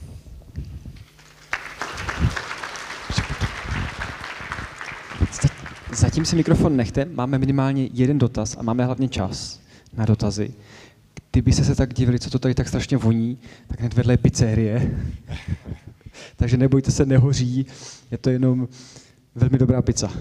Zatím 5.91 6.25
si 6.25 6.35
mikrofon 6.35 6.75
nechte, 6.75 7.05
máme 7.05 7.37
minimálně 7.37 7.89
jeden 7.93 8.17
dotaz 8.17 8.57
a 8.59 8.63
máme 8.63 8.85
hlavně 8.85 9.09
čas 9.09 9.59
na 9.93 10.05
dotazy. 10.05 10.53
Kdyby 11.31 11.53
se 11.53 11.75
tak 11.75 11.93
divili, 11.93 12.19
co 12.19 12.29
to 12.29 12.39
tady 12.39 12.53
tak 12.53 12.67
strašně 12.67 12.97
voní, 12.97 13.37
tak 13.67 13.79
hned 13.79 13.93
vedle 13.93 14.13
je 14.13 14.17
pizzerie. 14.17 14.99
Takže 16.35 16.57
nebojte 16.57 16.91
se, 16.91 17.05
nehoří, 17.05 17.65
je 18.11 18.17
to 18.17 18.29
jenom 18.29 18.67
velmi 19.35 19.57
dobrá 19.57 19.81
pizza. 19.81 20.11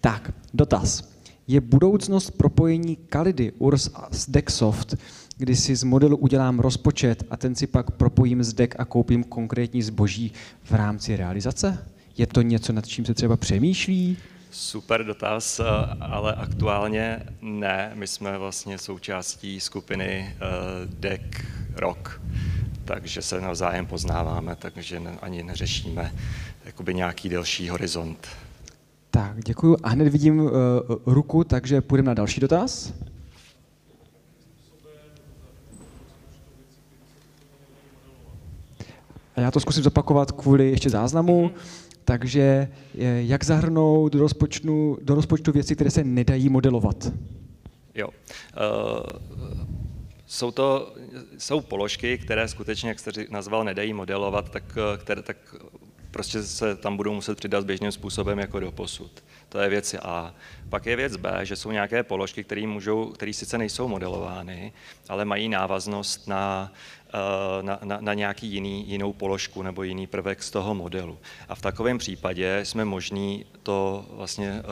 Tak, 0.00 0.32
dotaz. 0.54 1.10
Je 1.46 1.60
budoucnost 1.60 2.30
propojení 2.30 2.96
Kalidy, 2.96 3.52
URS 3.58 3.90
a 3.94 4.08
s 4.10 4.30
Dexsoft, 4.30 4.94
kdy 5.36 5.56
si 5.56 5.76
z 5.76 5.84
modelu 5.84 6.16
udělám 6.16 6.60
rozpočet 6.60 7.24
a 7.30 7.36
ten 7.36 7.54
si 7.54 7.66
pak 7.66 7.90
propojím 7.90 8.42
s 8.42 8.52
DEC 8.52 8.70
a 8.78 8.84
koupím 8.84 9.24
konkrétní 9.24 9.82
zboží 9.82 10.32
v 10.62 10.72
rámci 10.72 11.16
realizace? 11.16 11.86
Je 12.16 12.26
to 12.26 12.42
něco, 12.42 12.72
nad 12.72 12.86
čím 12.86 13.04
se 13.04 13.14
třeba 13.14 13.36
přemýšlí? 13.36 14.16
Super 14.50 15.04
dotaz, 15.04 15.60
ale 16.00 16.34
aktuálně 16.34 17.22
ne. 17.42 17.92
My 17.94 18.06
jsme 18.06 18.38
vlastně 18.38 18.78
součástí 18.78 19.60
skupiny 19.60 20.34
eh, 20.34 20.38
DEC 20.86 21.22
ROK, 21.76 22.20
takže 22.84 23.22
se 23.22 23.40
navzájem 23.40 23.86
poznáváme, 23.86 24.56
takže 24.56 25.02
ani 25.22 25.42
neřešíme 25.42 26.12
jakoby 26.64 26.94
nějaký 26.94 27.28
delší 27.28 27.68
horizont 27.68 28.28
Tak, 29.10 29.44
děkuji. 29.44 29.76
A 29.82 29.88
hned 29.88 30.08
vidím 30.08 30.38
uh, 30.40 30.50
ruku, 31.06 31.44
takže 31.44 31.80
půjdeme 31.80 32.06
na 32.06 32.14
další 32.14 32.40
dotaz. 32.40 32.92
A 39.36 39.40
já 39.40 39.50
to 39.50 39.60
zkusím 39.60 39.82
zopakovat 39.82 40.32
kvůli 40.32 40.70
ještě 40.70 40.90
záznamu. 40.90 41.50
Takže 42.04 42.68
jak 43.20 43.44
zahrnout 43.44 44.12
do 44.12 44.18
rozpočtu, 44.18 44.98
do 45.02 45.14
rozpočtu 45.14 45.52
věci, 45.52 45.74
které 45.74 45.90
se 45.90 46.04
nedají 46.04 46.48
modelovat? 46.48 47.12
Jo. 47.94 48.08
Uh, 48.08 48.14
jsou 50.26 50.50
to 50.50 50.94
jsou 51.38 51.60
položky, 51.60 52.18
které 52.18 52.48
skutečně, 52.48 52.88
jak 52.88 52.98
jste 52.98 53.10
nazval, 53.30 53.64
nedají 53.64 53.92
modelovat, 53.92 54.50
tak, 54.50 54.78
které, 54.98 55.22
tak 55.22 55.36
prostě 56.10 56.42
se 56.42 56.76
tam 56.76 56.96
budou 56.96 57.14
muset 57.14 57.36
přidat 57.36 57.64
běžným 57.64 57.92
způsobem 57.92 58.38
jako 58.38 58.60
do 58.60 58.72
posud. 58.72 59.24
To 59.48 59.58
je 59.58 59.68
věc 59.68 59.94
A. 60.02 60.34
Pak 60.68 60.86
je 60.86 60.96
věc 60.96 61.16
B, 61.16 61.40
že 61.42 61.56
jsou 61.56 61.70
nějaké 61.70 62.02
položky, 62.02 62.44
které 63.14 63.32
sice 63.32 63.58
nejsou 63.58 63.88
modelovány, 63.88 64.72
ale 65.08 65.24
mají 65.24 65.48
návaznost 65.48 66.28
na 66.28 66.72
na, 67.62 67.78
na, 67.84 67.98
na 68.00 68.14
nějaký 68.14 68.46
jiný, 68.46 68.84
jinou 68.88 69.12
položku 69.12 69.62
nebo 69.62 69.82
jiný 69.82 70.06
prvek 70.06 70.42
z 70.42 70.50
toho 70.50 70.74
modelu. 70.74 71.18
A 71.48 71.54
v 71.54 71.60
takovém 71.60 71.98
případě 71.98 72.60
jsme 72.64 72.84
možní 72.84 73.44
to 73.62 74.06
vlastně 74.10 74.62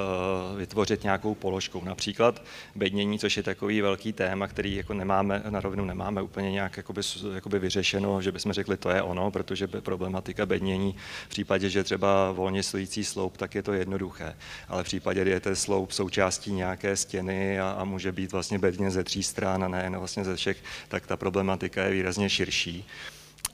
uh, 0.52 0.58
vytvořit 0.58 1.02
nějakou 1.02 1.34
položkou. 1.34 1.84
Například 1.84 2.42
bednění, 2.74 3.18
což 3.18 3.36
je 3.36 3.42
takový 3.42 3.80
velký 3.80 4.12
téma, 4.12 4.48
který 4.48 4.76
jako 4.76 4.94
nemáme, 4.94 5.42
na 5.48 5.60
rovinu 5.60 5.84
nemáme 5.84 6.22
úplně 6.22 6.50
nějak 6.50 6.76
jakoby, 6.76 7.00
jakoby 7.34 7.58
vyřešeno, 7.58 8.22
že 8.22 8.32
bychom 8.32 8.52
řekli, 8.52 8.76
to 8.76 8.90
je 8.90 9.02
ono, 9.02 9.30
protože 9.30 9.66
problematika 9.66 10.46
bednění 10.46 10.96
v 11.26 11.28
případě, 11.28 11.70
že 11.70 11.84
třeba 11.84 12.32
volně 12.32 12.62
stojící 12.62 13.04
sloup, 13.04 13.36
tak 13.36 13.54
je 13.54 13.62
to 13.62 13.72
jednoduché. 13.72 14.36
Ale 14.68 14.82
v 14.82 14.86
případě, 14.86 15.22
kdy 15.22 15.30
je 15.30 15.40
ten 15.40 15.56
sloup 15.56 15.92
součástí 15.92 16.52
nějaké 16.52 16.96
stěny 16.96 17.60
a, 17.60 17.70
a 17.70 17.84
může 17.84 18.12
být 18.12 18.32
vlastně 18.32 18.58
bedně 18.58 18.90
ze 18.90 19.04
tří 19.04 19.22
stran 19.22 19.64
a 19.64 19.68
ne 19.68 19.98
vlastně 19.98 20.24
ze 20.24 20.36
všech, 20.36 20.62
tak 20.88 21.06
ta 21.06 21.16
problematika 21.16 21.84
je 21.84 21.90
výrazně 21.90 22.27
širší. 22.28 22.84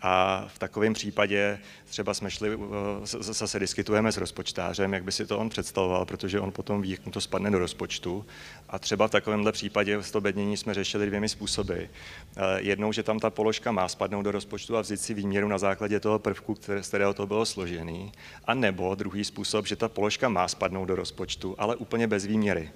A 0.07 0.45
v 0.49 0.59
takovém 0.59 0.93
případě 0.93 1.59
třeba 1.85 2.15
jsme 2.15 2.31
šli, 2.31 2.49
eh, 2.53 2.57
zase 3.05 3.59
diskutujeme 3.59 4.13
s 4.13 4.17
rozpočtářem, 4.17 4.93
jak 4.93 5.05
by 5.05 5.13
si 5.13 5.27
to 5.27 5.39
on 5.39 5.49
představoval, 5.49 6.05
protože 6.05 6.41
on 6.41 6.53
potom 6.53 6.83
ví, 6.83 6.91
jak 6.91 7.07
mu 7.07 7.13
to 7.13 7.21
spadne 7.21 7.51
do 7.51 7.59
rozpočtu. 7.59 8.27
A 8.69 8.79
třeba 8.79 9.09
v 9.09 9.11
takovémhle 9.11 9.53
případě 9.53 9.99
to 10.13 10.21
bednění 10.21 10.57
jsme 10.57 10.75
řešili 10.75 11.07
dvěmi 11.07 11.29
způsoby. 11.29 11.75
Eh, 11.75 11.91
jednou, 12.57 12.93
že 12.93 13.03
tam 13.03 13.19
ta 13.19 13.31
položka 13.31 13.73
má 13.73 13.89
spadnout 13.89 14.25
do 14.25 14.33
rozpočtu 14.33 14.77
a 14.77 14.81
vzít 14.81 15.01
si 15.01 15.15
výměru 15.15 15.49
na 15.49 15.59
základě 15.59 16.01
toho 16.01 16.19
prvku, 16.19 16.57
z 16.81 16.89
kterého 16.89 17.15
to 17.15 17.27
bylo 17.27 17.47
složený. 17.47 18.13
A 18.45 18.55
nebo 18.55 18.95
druhý 18.95 19.25
způsob, 19.25 19.67
že 19.67 19.77
ta 19.77 19.89
položka 19.89 20.29
má 20.29 20.49
spadnout 20.49 20.89
do 20.89 20.97
rozpočtu, 20.97 21.55
ale 21.59 21.77
úplně 21.77 22.07
bez 22.07 22.27
výměry 22.27 22.71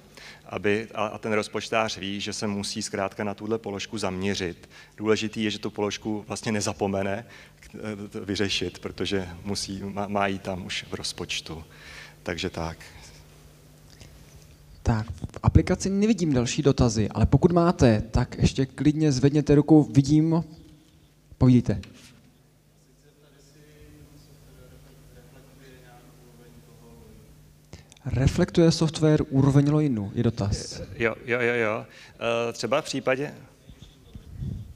aby, 0.47 0.89
a 0.95 1.19
ten 1.19 1.33
rozpočtář 1.33 1.99
ví, 1.99 2.21
že 2.21 2.33
se 2.33 2.47
musí 2.47 2.83
zkrátka 2.83 3.25
na 3.25 3.35
tuhle 3.35 3.59
položku 3.59 3.99
zaměřit. 3.99 4.69
Důležitý 4.97 5.43
je, 5.43 5.51
že 5.51 5.59
tu 5.59 5.71
položku 5.71 6.25
vlastně 6.29 6.53
nezapomene 6.53 7.25
eh, 7.25 7.79
vyřešit, 8.25 8.79
protože 8.79 9.29
musí, 9.45 9.83
má, 9.83 10.09
má 10.09 10.27
jí 10.27 10.39
tam 10.39 10.67
už 10.67 10.87
v 10.91 10.95
rozpočtu. 10.95 11.65
Takže 12.23 12.51
tak. 12.51 12.79
Tak, 14.83 15.07
v 15.11 15.39
aplikaci 15.43 15.91
nevidím 15.91 16.33
další 16.33 16.63
dotazy, 16.63 17.09
ale 17.09 17.27
pokud 17.27 17.53
máte, 17.53 18.01
tak 18.11 18.37
ještě 18.39 18.67
klidně 18.67 19.13
zvedněte 19.13 19.55
ruku, 19.55 19.83
vidím, 19.95 20.45
povídejte. 21.39 21.81
Reflektuje 28.13 28.73
software 28.73 29.23
úroveň 29.31 29.71
loinu? 29.71 30.13
Je 30.15 30.23
dotaz. 30.23 30.81
Jo, 30.95 31.15
jo, 31.25 31.41
jo, 31.41 31.55
jo. 31.55 31.87
Eh, 32.49 32.53
třeba 32.53 32.81
v 32.81 32.85
případě, 32.85 33.35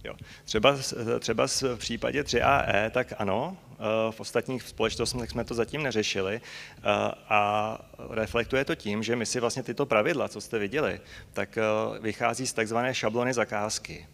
Jo. 0.04 0.14
Třeba, 0.44 0.76
třeba 1.18 1.46
v 1.46 1.76
případě 1.76 2.22
3AE, 2.22 2.90
tak 2.90 3.12
ano, 3.18 3.56
eh, 3.70 3.76
v 4.10 4.20
ostatních 4.20 4.62
společnostech 4.62 5.30
jsme 5.30 5.44
to 5.44 5.54
zatím 5.54 5.82
neřešili 5.82 6.40
eh, 6.40 6.80
a 7.28 7.78
reflektuje 8.10 8.64
to 8.64 8.74
tím, 8.74 9.02
že 9.02 9.16
my 9.16 9.26
si 9.26 9.40
vlastně 9.40 9.62
tyto 9.62 9.86
pravidla, 9.86 10.28
co 10.28 10.40
jste 10.40 10.58
viděli, 10.58 11.00
tak 11.32 11.58
vychází 12.00 12.46
z 12.46 12.52
takzvané 12.52 12.94
šablony 12.94 13.34
zakázky. 13.34 14.06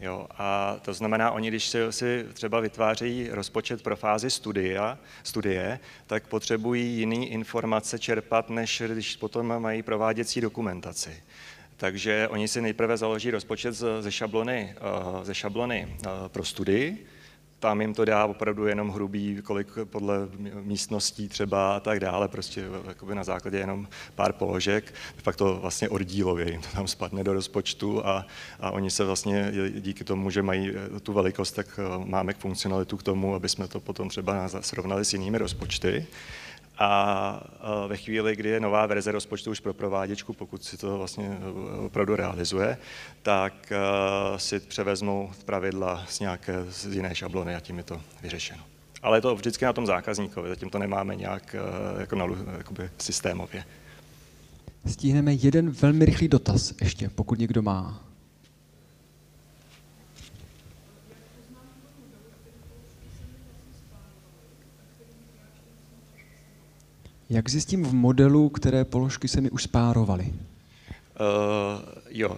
Jo, 0.00 0.26
a 0.38 0.76
to 0.82 0.94
znamená, 0.94 1.30
oni, 1.30 1.48
když 1.48 1.68
si, 1.68 1.78
si 1.90 2.26
třeba 2.32 2.60
vytvářejí 2.60 3.28
rozpočet 3.30 3.82
pro 3.82 3.96
fázi 3.96 4.30
studia, 4.30 4.98
studie, 5.22 5.80
tak 6.06 6.26
potřebují 6.26 6.98
jiné 6.98 7.26
informace 7.26 7.98
čerpat, 7.98 8.50
než 8.50 8.82
když 8.86 9.16
potom 9.16 9.58
mají 9.58 9.82
prováděcí 9.82 10.40
dokumentaci. 10.40 11.22
Takže 11.76 12.28
oni 12.28 12.48
si 12.48 12.60
nejprve 12.60 12.96
založí 12.96 13.30
rozpočet 13.30 13.74
ze 14.00 14.12
šablony, 14.12 14.74
eh, 14.76 15.24
ze 15.24 15.34
šablony 15.34 15.96
eh, 16.06 16.08
pro 16.28 16.44
studii, 16.44 17.06
tam 17.64 17.80
jim 17.80 17.94
to 17.94 18.04
dá 18.04 18.24
opravdu 18.24 18.66
jenom 18.66 18.90
hrubý, 18.90 19.42
kolik 19.42 19.68
podle 19.84 20.16
místností 20.62 21.28
třeba 21.28 21.76
a 21.76 21.80
tak 21.80 22.00
dále, 22.00 22.28
prostě 22.28 22.64
jakoby 22.88 23.14
na 23.14 23.24
základě 23.24 23.58
jenom 23.58 23.88
pár 24.14 24.32
položek, 24.32 24.94
pak 25.22 25.36
to 25.36 25.56
vlastně 25.56 25.88
oddílově 25.88 26.50
jim 26.50 26.60
to 26.60 26.68
tam 26.68 26.88
spadne 26.88 27.24
do 27.24 27.32
rozpočtu 27.32 28.06
a, 28.06 28.26
a 28.60 28.70
oni 28.70 28.90
se 28.90 29.04
vlastně 29.04 29.52
díky 29.80 30.04
tomu, 30.04 30.30
že 30.30 30.42
mají 30.42 30.72
tu 31.02 31.12
velikost, 31.12 31.52
tak 31.52 31.66
eh, 31.78 32.04
máme 32.04 32.34
k 32.34 32.38
funkcionalitu 32.38 32.96
k 32.96 33.02
tomu, 33.02 33.34
aby 33.34 33.48
jsme 33.48 33.68
to 33.68 33.80
potom 33.80 34.08
třeba 34.08 34.48
srovnali 34.48 35.04
s 35.04 35.12
jinými 35.12 35.38
rozpočty. 35.38 36.06
A 36.78 37.46
ve 37.88 37.96
chvíli, 37.96 38.36
kdy 38.36 38.48
je 38.48 38.60
nová 38.60 38.86
verze 38.86 39.12
rozpočtu 39.12 39.50
už 39.50 39.60
pro 39.60 39.74
prováděčku, 39.74 40.32
pokud 40.32 40.64
si 40.64 40.76
to 40.76 40.98
vlastně 40.98 41.26
e, 41.26 41.86
opravdu 41.86 42.16
realizuje, 42.16 42.78
tak 43.22 43.72
e, 43.72 43.78
si 44.38 44.60
převezmou 44.60 45.30
pravidla 45.44 46.04
z 46.08 46.20
nějaké 46.20 46.64
z 46.68 46.94
jiné 46.94 47.14
šablony 47.14 47.54
a 47.54 47.60
tím 47.60 47.78
je 47.78 47.84
to 47.84 48.00
vyřešeno. 48.22 48.62
Ale 49.02 49.18
je 49.18 49.20
to 49.20 49.34
vždycky 49.34 49.64
na 49.64 49.72
tom 49.72 49.86
zákazníkovi, 49.86 50.48
zatím 50.48 50.70
to 50.70 50.78
nemáme 50.78 51.16
nějak 51.16 51.54
e, 51.54 52.00
jako 52.00 52.16
na, 52.16 52.26
jakoby 52.58 52.90
systémově. 52.98 53.64
Stihneme 54.86 55.32
jeden 55.32 55.70
velmi 55.70 56.04
rychlý 56.04 56.28
dotaz 56.28 56.74
ještě, 56.80 57.08
pokud 57.08 57.38
někdo 57.38 57.62
má. 57.62 58.03
Jak 67.28 67.50
zjistím 67.50 67.84
v 67.84 67.94
modelu, 67.94 68.48
které 68.48 68.84
položky 68.84 69.28
se 69.28 69.40
mi 69.40 69.50
už 69.50 69.62
spárovaly? 69.62 70.32
Uh, 71.20 71.80
jo, 72.08 72.36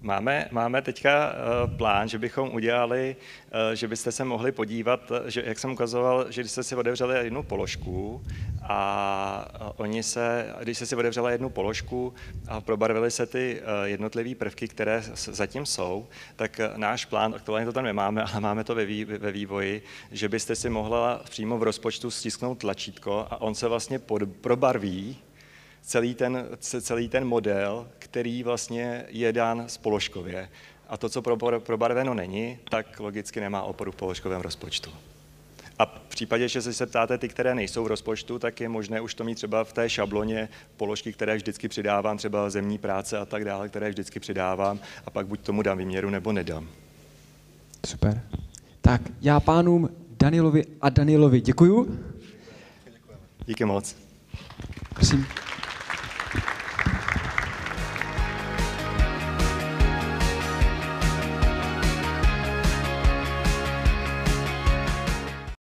máme, 0.00 0.48
máme 0.50 0.82
teďka 0.82 1.32
uh, 1.32 1.76
plán, 1.76 2.08
že 2.08 2.18
bychom 2.18 2.54
udělali, 2.54 3.16
uh, 3.16 3.74
že 3.74 3.88
byste 3.88 4.12
se 4.12 4.24
mohli 4.24 4.52
podívat, 4.52 5.12
že, 5.26 5.42
jak 5.46 5.58
jsem 5.58 5.72
ukazoval, 5.72 6.26
že 6.30 6.40
když 6.42 6.52
jste 6.52 6.62
si 6.62 6.76
otevřeli 6.76 7.24
jednu 7.24 7.42
položku 7.42 8.24
a 8.62 9.72
oni 9.76 10.02
se, 10.02 10.54
když 10.60 10.76
jste 10.76 10.86
si 10.86 10.96
otevřela 10.96 11.30
jednu 11.30 11.50
položku 11.50 12.14
a 12.48 12.60
probarvily 12.60 13.10
se 13.10 13.26
ty 13.26 13.62
jednotlivé 13.84 14.34
prvky, 14.34 14.68
které 14.68 15.02
zatím 15.14 15.66
jsou, 15.66 16.06
tak 16.36 16.60
náš 16.76 17.04
plán, 17.04 17.34
aktuálně 17.34 17.66
to 17.66 17.72
tam 17.72 17.84
nemáme, 17.84 18.22
ale 18.22 18.40
máme 18.40 18.64
to 18.64 18.74
ve, 18.74 18.84
vý, 18.84 19.04
ve 19.04 19.32
vývoji, 19.32 19.82
že 20.12 20.28
byste 20.28 20.56
si 20.56 20.70
mohla 20.70 21.20
přímo 21.30 21.58
v 21.58 21.62
rozpočtu 21.62 22.10
stisknout 22.10 22.58
tlačítko 22.58 23.26
a 23.30 23.40
on 23.40 23.54
se 23.54 23.68
vlastně 23.68 23.98
pod, 23.98 24.22
probarví 24.40 25.18
celý 25.82 26.14
ten, 26.14 26.48
celý 26.58 27.08
ten 27.08 27.24
model, 27.24 27.88
který 27.98 28.42
vlastně 28.42 29.04
je 29.08 29.32
dán 29.32 29.64
spoložkově. 29.66 30.48
A 30.88 30.96
to, 30.96 31.08
co 31.08 31.22
probarveno 31.58 32.14
není, 32.14 32.58
tak 32.70 33.00
logicky 33.00 33.40
nemá 33.40 33.62
oporu 33.62 33.92
v 33.92 33.96
položkovém 33.96 34.40
rozpočtu. 34.40 34.90
A 35.78 35.86
v 35.86 36.08
případě, 36.08 36.48
že 36.48 36.62
se 36.62 36.86
ptáte 36.86 37.18
ty, 37.18 37.28
které 37.28 37.54
nejsou 37.54 37.84
v 37.84 37.86
rozpočtu, 37.86 38.38
tak 38.38 38.60
je 38.60 38.68
možné 38.68 39.00
už 39.00 39.14
to 39.14 39.24
mít 39.24 39.34
třeba 39.34 39.64
v 39.64 39.72
té 39.72 39.90
šabloně 39.90 40.48
položky, 40.76 41.12
které 41.12 41.36
vždycky 41.36 41.68
přidávám, 41.68 42.18
třeba 42.18 42.50
zemní 42.50 42.78
práce 42.78 43.18
a 43.18 43.24
tak 43.24 43.44
dále, 43.44 43.68
které 43.68 43.88
vždycky 43.90 44.20
přidávám 44.20 44.80
a 45.06 45.10
pak 45.10 45.26
buď 45.26 45.40
tomu 45.40 45.62
dám 45.62 45.78
výměru 45.78 46.10
nebo 46.10 46.32
nedám. 46.32 46.68
Super. 47.86 48.22
Tak 48.80 49.02
já 49.20 49.40
pánům 49.40 49.88
Danielovi 50.10 50.64
a 50.80 50.90
Danielovi 50.90 51.40
děkuju. 51.40 51.98
Díky 53.46 53.64
moc. 53.64 53.96
Prosím. 54.94 55.26